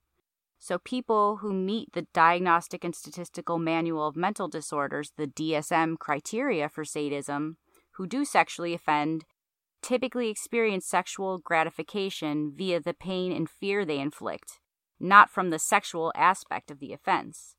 So, 0.58 0.78
people 0.78 1.38
who 1.38 1.52
meet 1.52 1.92
the 1.92 2.06
Diagnostic 2.14 2.84
and 2.84 2.94
Statistical 2.94 3.58
Manual 3.58 4.06
of 4.06 4.16
Mental 4.16 4.46
Disorders, 4.46 5.12
the 5.16 5.26
DSM 5.26 5.98
criteria 5.98 6.68
for 6.68 6.84
sadism, 6.84 7.56
who 7.92 8.06
do 8.06 8.24
sexually 8.24 8.72
offend, 8.72 9.24
typically 9.82 10.30
experience 10.30 10.86
sexual 10.86 11.38
gratification 11.38 12.52
via 12.54 12.80
the 12.80 12.94
pain 12.94 13.32
and 13.32 13.50
fear 13.50 13.84
they 13.84 13.98
inflict, 13.98 14.60
not 15.00 15.30
from 15.30 15.50
the 15.50 15.58
sexual 15.58 16.12
aspect 16.14 16.70
of 16.70 16.78
the 16.78 16.92
offense. 16.92 17.56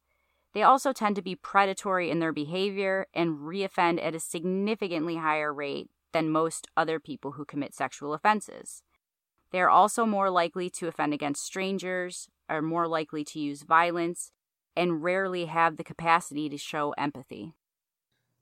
They 0.53 0.63
also 0.63 0.93
tend 0.93 1.15
to 1.15 1.21
be 1.21 1.36
predatory 1.36 2.09
in 2.09 2.19
their 2.19 2.31
behavior 2.31 3.07
and 3.13 3.39
reoffend 3.39 4.03
at 4.03 4.15
a 4.15 4.19
significantly 4.19 5.17
higher 5.17 5.53
rate 5.53 5.89
than 6.13 6.29
most 6.29 6.67
other 6.77 6.99
people 6.99 7.33
who 7.33 7.45
commit 7.45 7.73
sexual 7.73 8.13
offenses. 8.13 8.83
They 9.51 9.59
are 9.59 9.69
also 9.69 10.05
more 10.05 10.29
likely 10.29 10.69
to 10.71 10.88
offend 10.88 11.13
against 11.13 11.43
strangers, 11.43 12.29
are 12.49 12.62
more 12.62 12.88
likely 12.88 13.23
to 13.25 13.39
use 13.39 13.63
violence, 13.63 14.31
and 14.75 15.03
rarely 15.03 15.45
have 15.45 15.77
the 15.77 15.83
capacity 15.83 16.49
to 16.49 16.57
show 16.57 16.93
empathy. 16.97 17.53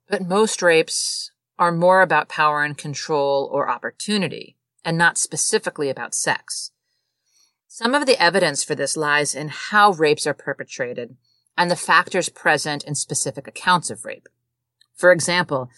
But 0.08 0.28
most 0.28 0.62
rapes 0.62 1.32
are 1.60 1.72
more 1.72 2.02
about 2.02 2.30
power 2.30 2.64
and 2.64 2.78
control 2.78 3.50
or 3.52 3.70
opportunity, 3.70 4.58
and 4.84 4.98
not 4.98 5.18
specifically 5.18 5.90
about 5.90 6.16
sex. 6.16 6.72
Some 7.68 7.96
of 7.96 8.06
the 8.06 8.22
evidence 8.22 8.64
for 8.64 8.76
this 8.76 8.98
lies 8.98 9.34
in 9.34 9.50
how 9.50 9.92
rapes 9.92 10.28
are 10.28 10.34
perpetrated 10.34 11.16
and 11.58 11.70
the 11.70 11.76
factors 11.76 12.30
present 12.30 12.84
in 12.84 12.96
specific 12.96 13.48
accounts 13.48 13.90
of 13.90 14.04
rape. 14.06 14.28
For 14.96 15.12
example, 15.12 15.70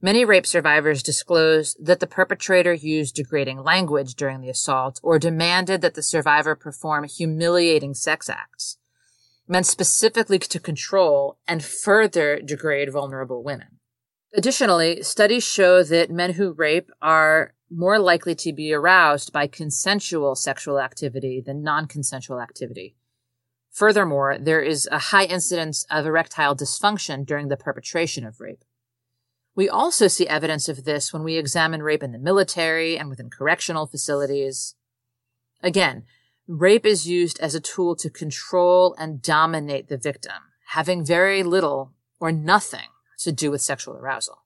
many 0.00 0.24
rape 0.24 0.46
survivors 0.46 1.02
disclose 1.02 1.74
that 1.80 2.00
the 2.00 2.06
perpetrator 2.06 2.72
used 2.72 3.14
degrading 3.14 3.62
language 3.62 4.14
during 4.14 4.40
the 4.40 4.50
assault 4.50 5.00
or 5.02 5.18
demanded 5.18 5.80
that 5.80 5.94
the 5.94 6.02
survivor 6.02 6.54
perform 6.54 7.04
humiliating 7.04 7.94
sex 7.94 8.28
acts, 8.28 8.78
meant 9.46 9.66
specifically 9.66 10.38
to 10.38 10.58
control 10.58 11.38
and 11.46 11.64
further 11.64 12.40
degrade 12.40 12.92
vulnerable 12.92 13.42
women. 13.42 13.78
Additionally, 14.34 15.02
studies 15.02 15.44
show 15.44 15.82
that 15.82 16.10
men 16.10 16.32
who 16.32 16.52
rape 16.52 16.90
are 17.02 17.54
more 17.70 17.98
likely 17.98 18.34
to 18.34 18.52
be 18.52 18.72
aroused 18.72 19.32
by 19.32 19.46
consensual 19.46 20.34
sexual 20.34 20.80
activity 20.80 21.42
than 21.44 21.62
non-consensual 21.62 22.40
activity. 22.40 22.96
Furthermore, 23.70 24.38
there 24.38 24.60
is 24.60 24.88
a 24.90 24.98
high 24.98 25.24
incidence 25.24 25.84
of 25.90 26.06
erectile 26.06 26.56
dysfunction 26.56 27.26
during 27.26 27.48
the 27.48 27.56
perpetration 27.56 28.24
of 28.24 28.40
rape. 28.40 28.64
We 29.54 29.68
also 29.68 30.08
see 30.08 30.26
evidence 30.26 30.68
of 30.68 30.84
this 30.84 31.12
when 31.12 31.24
we 31.24 31.36
examine 31.36 31.82
rape 31.82 32.02
in 32.02 32.12
the 32.12 32.18
military 32.18 32.98
and 32.98 33.10
within 33.10 33.28
correctional 33.28 33.86
facilities. 33.86 34.74
Again, 35.62 36.04
rape 36.46 36.86
is 36.86 37.06
used 37.06 37.38
as 37.40 37.54
a 37.54 37.60
tool 37.60 37.96
to 37.96 38.08
control 38.08 38.94
and 38.98 39.20
dominate 39.20 39.88
the 39.88 39.98
victim, 39.98 40.52
having 40.68 41.04
very 41.04 41.42
little 41.42 41.92
or 42.18 42.32
nothing 42.32 42.88
to 43.24 43.32
do 43.32 43.50
with 43.50 43.60
sexual 43.60 43.96
arousal. 43.96 44.42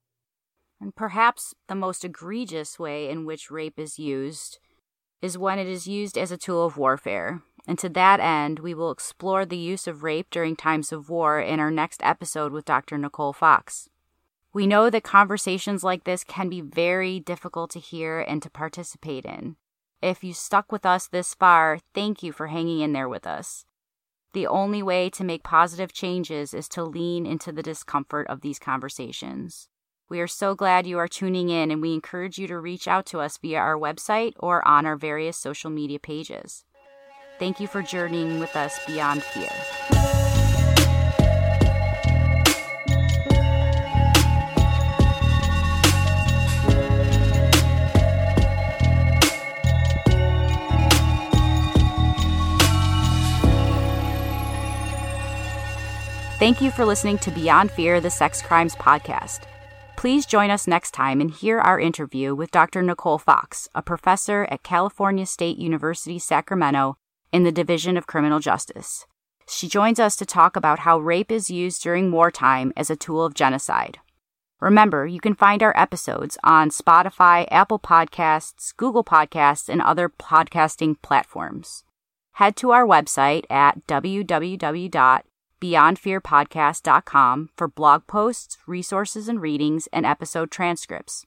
And 0.80 0.94
perhaps 0.94 1.54
the 1.68 1.74
most 1.74 2.04
egregious 2.04 2.78
way 2.78 3.08
in 3.08 3.24
which 3.24 3.50
rape 3.50 3.78
is 3.78 3.98
used 3.98 4.58
is 5.22 5.38
when 5.38 5.58
it 5.58 5.66
is 5.66 5.88
used 5.88 6.18
as 6.18 6.30
a 6.30 6.36
tool 6.36 6.66
of 6.66 6.76
warfare. 6.76 7.42
And 7.66 7.78
to 7.78 7.88
that 7.90 8.20
end, 8.20 8.60
we 8.60 8.74
will 8.74 8.90
explore 8.90 9.44
the 9.44 9.56
use 9.56 9.86
of 9.86 10.02
rape 10.02 10.28
during 10.30 10.54
times 10.54 10.92
of 10.92 11.08
war 11.08 11.40
in 11.40 11.58
our 11.58 11.70
next 11.70 12.00
episode 12.04 12.52
with 12.52 12.64
Dr. 12.64 12.98
Nicole 12.98 13.32
Fox. 13.32 13.88
We 14.52 14.66
know 14.66 14.88
that 14.88 15.02
conversations 15.02 15.82
like 15.82 16.04
this 16.04 16.24
can 16.24 16.48
be 16.48 16.60
very 16.60 17.20
difficult 17.20 17.70
to 17.72 17.80
hear 17.80 18.20
and 18.20 18.42
to 18.42 18.50
participate 18.50 19.24
in. 19.24 19.56
If 20.00 20.22
you 20.22 20.32
stuck 20.32 20.70
with 20.70 20.86
us 20.86 21.08
this 21.08 21.34
far, 21.34 21.80
thank 21.94 22.22
you 22.22 22.32
for 22.32 22.46
hanging 22.46 22.80
in 22.80 22.92
there 22.92 23.08
with 23.08 23.26
us. 23.26 23.64
The 24.36 24.48
only 24.48 24.82
way 24.82 25.08
to 25.08 25.24
make 25.24 25.42
positive 25.42 25.94
changes 25.94 26.52
is 26.52 26.68
to 26.68 26.84
lean 26.84 27.24
into 27.24 27.52
the 27.52 27.62
discomfort 27.62 28.26
of 28.26 28.42
these 28.42 28.58
conversations. 28.58 29.70
We 30.10 30.20
are 30.20 30.26
so 30.26 30.54
glad 30.54 30.86
you 30.86 30.98
are 30.98 31.08
tuning 31.08 31.48
in, 31.48 31.70
and 31.70 31.80
we 31.80 31.94
encourage 31.94 32.36
you 32.36 32.46
to 32.48 32.58
reach 32.58 32.86
out 32.86 33.06
to 33.06 33.20
us 33.20 33.38
via 33.38 33.56
our 33.56 33.78
website 33.78 34.34
or 34.38 34.62
on 34.68 34.84
our 34.84 34.96
various 34.96 35.38
social 35.38 35.70
media 35.70 35.98
pages. 35.98 36.66
Thank 37.38 37.60
you 37.60 37.66
for 37.66 37.80
journeying 37.80 38.38
with 38.38 38.54
us 38.56 38.78
beyond 38.86 39.22
fear. 39.22 40.15
Thank 56.38 56.60
you 56.60 56.70
for 56.70 56.84
listening 56.84 57.16
to 57.20 57.30
Beyond 57.30 57.70
Fear, 57.70 58.02
the 58.02 58.10
Sex 58.10 58.42
Crimes 58.42 58.74
Podcast. 58.74 59.44
Please 59.96 60.26
join 60.26 60.50
us 60.50 60.66
next 60.66 60.90
time 60.90 61.22
and 61.22 61.30
hear 61.30 61.58
our 61.58 61.80
interview 61.80 62.34
with 62.34 62.50
Dr. 62.50 62.82
Nicole 62.82 63.16
Fox, 63.16 63.70
a 63.74 63.80
professor 63.80 64.46
at 64.50 64.62
California 64.62 65.24
State 65.24 65.56
University, 65.56 66.18
Sacramento, 66.18 66.98
in 67.32 67.44
the 67.44 67.50
Division 67.50 67.96
of 67.96 68.06
Criminal 68.06 68.38
Justice. 68.38 69.06
She 69.48 69.66
joins 69.66 69.98
us 69.98 70.14
to 70.16 70.26
talk 70.26 70.56
about 70.56 70.80
how 70.80 70.98
rape 70.98 71.32
is 71.32 71.48
used 71.48 71.82
during 71.82 72.12
wartime 72.12 72.70
as 72.76 72.90
a 72.90 72.96
tool 72.96 73.24
of 73.24 73.32
genocide. 73.32 73.98
Remember, 74.60 75.06
you 75.06 75.20
can 75.20 75.34
find 75.34 75.62
our 75.62 75.74
episodes 75.74 76.36
on 76.44 76.68
Spotify, 76.68 77.48
Apple 77.50 77.78
Podcasts, 77.78 78.76
Google 78.76 79.04
Podcasts, 79.04 79.70
and 79.70 79.80
other 79.80 80.10
podcasting 80.10 81.00
platforms. 81.00 81.82
Head 82.32 82.56
to 82.56 82.72
our 82.72 82.84
website 82.84 83.44
at 83.48 83.86
www 83.86 85.22
beyondfearpodcast.com 85.60 87.50
for 87.56 87.68
blog 87.68 88.06
posts, 88.06 88.58
resources 88.66 89.28
and 89.28 89.40
readings, 89.40 89.88
and 89.92 90.06
episode 90.06 90.50
transcripts. 90.50 91.26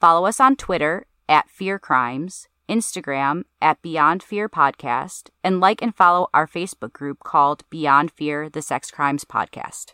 Follow 0.00 0.26
us 0.26 0.40
on 0.40 0.56
Twitter 0.56 1.06
at 1.28 1.50
Fear 1.50 1.78
Crimes, 1.78 2.48
Instagram 2.68 3.44
at 3.60 3.80
Beyond 3.82 4.22
Fear 4.22 4.48
Podcast, 4.48 5.30
and 5.42 5.60
like 5.60 5.82
and 5.82 5.94
follow 5.94 6.28
our 6.34 6.46
Facebook 6.46 6.92
group 6.92 7.20
called 7.24 7.64
Beyond 7.70 8.10
Fear 8.10 8.48
the 8.48 8.62
Sex 8.62 8.90
Crimes 8.90 9.24
Podcast. 9.24 9.92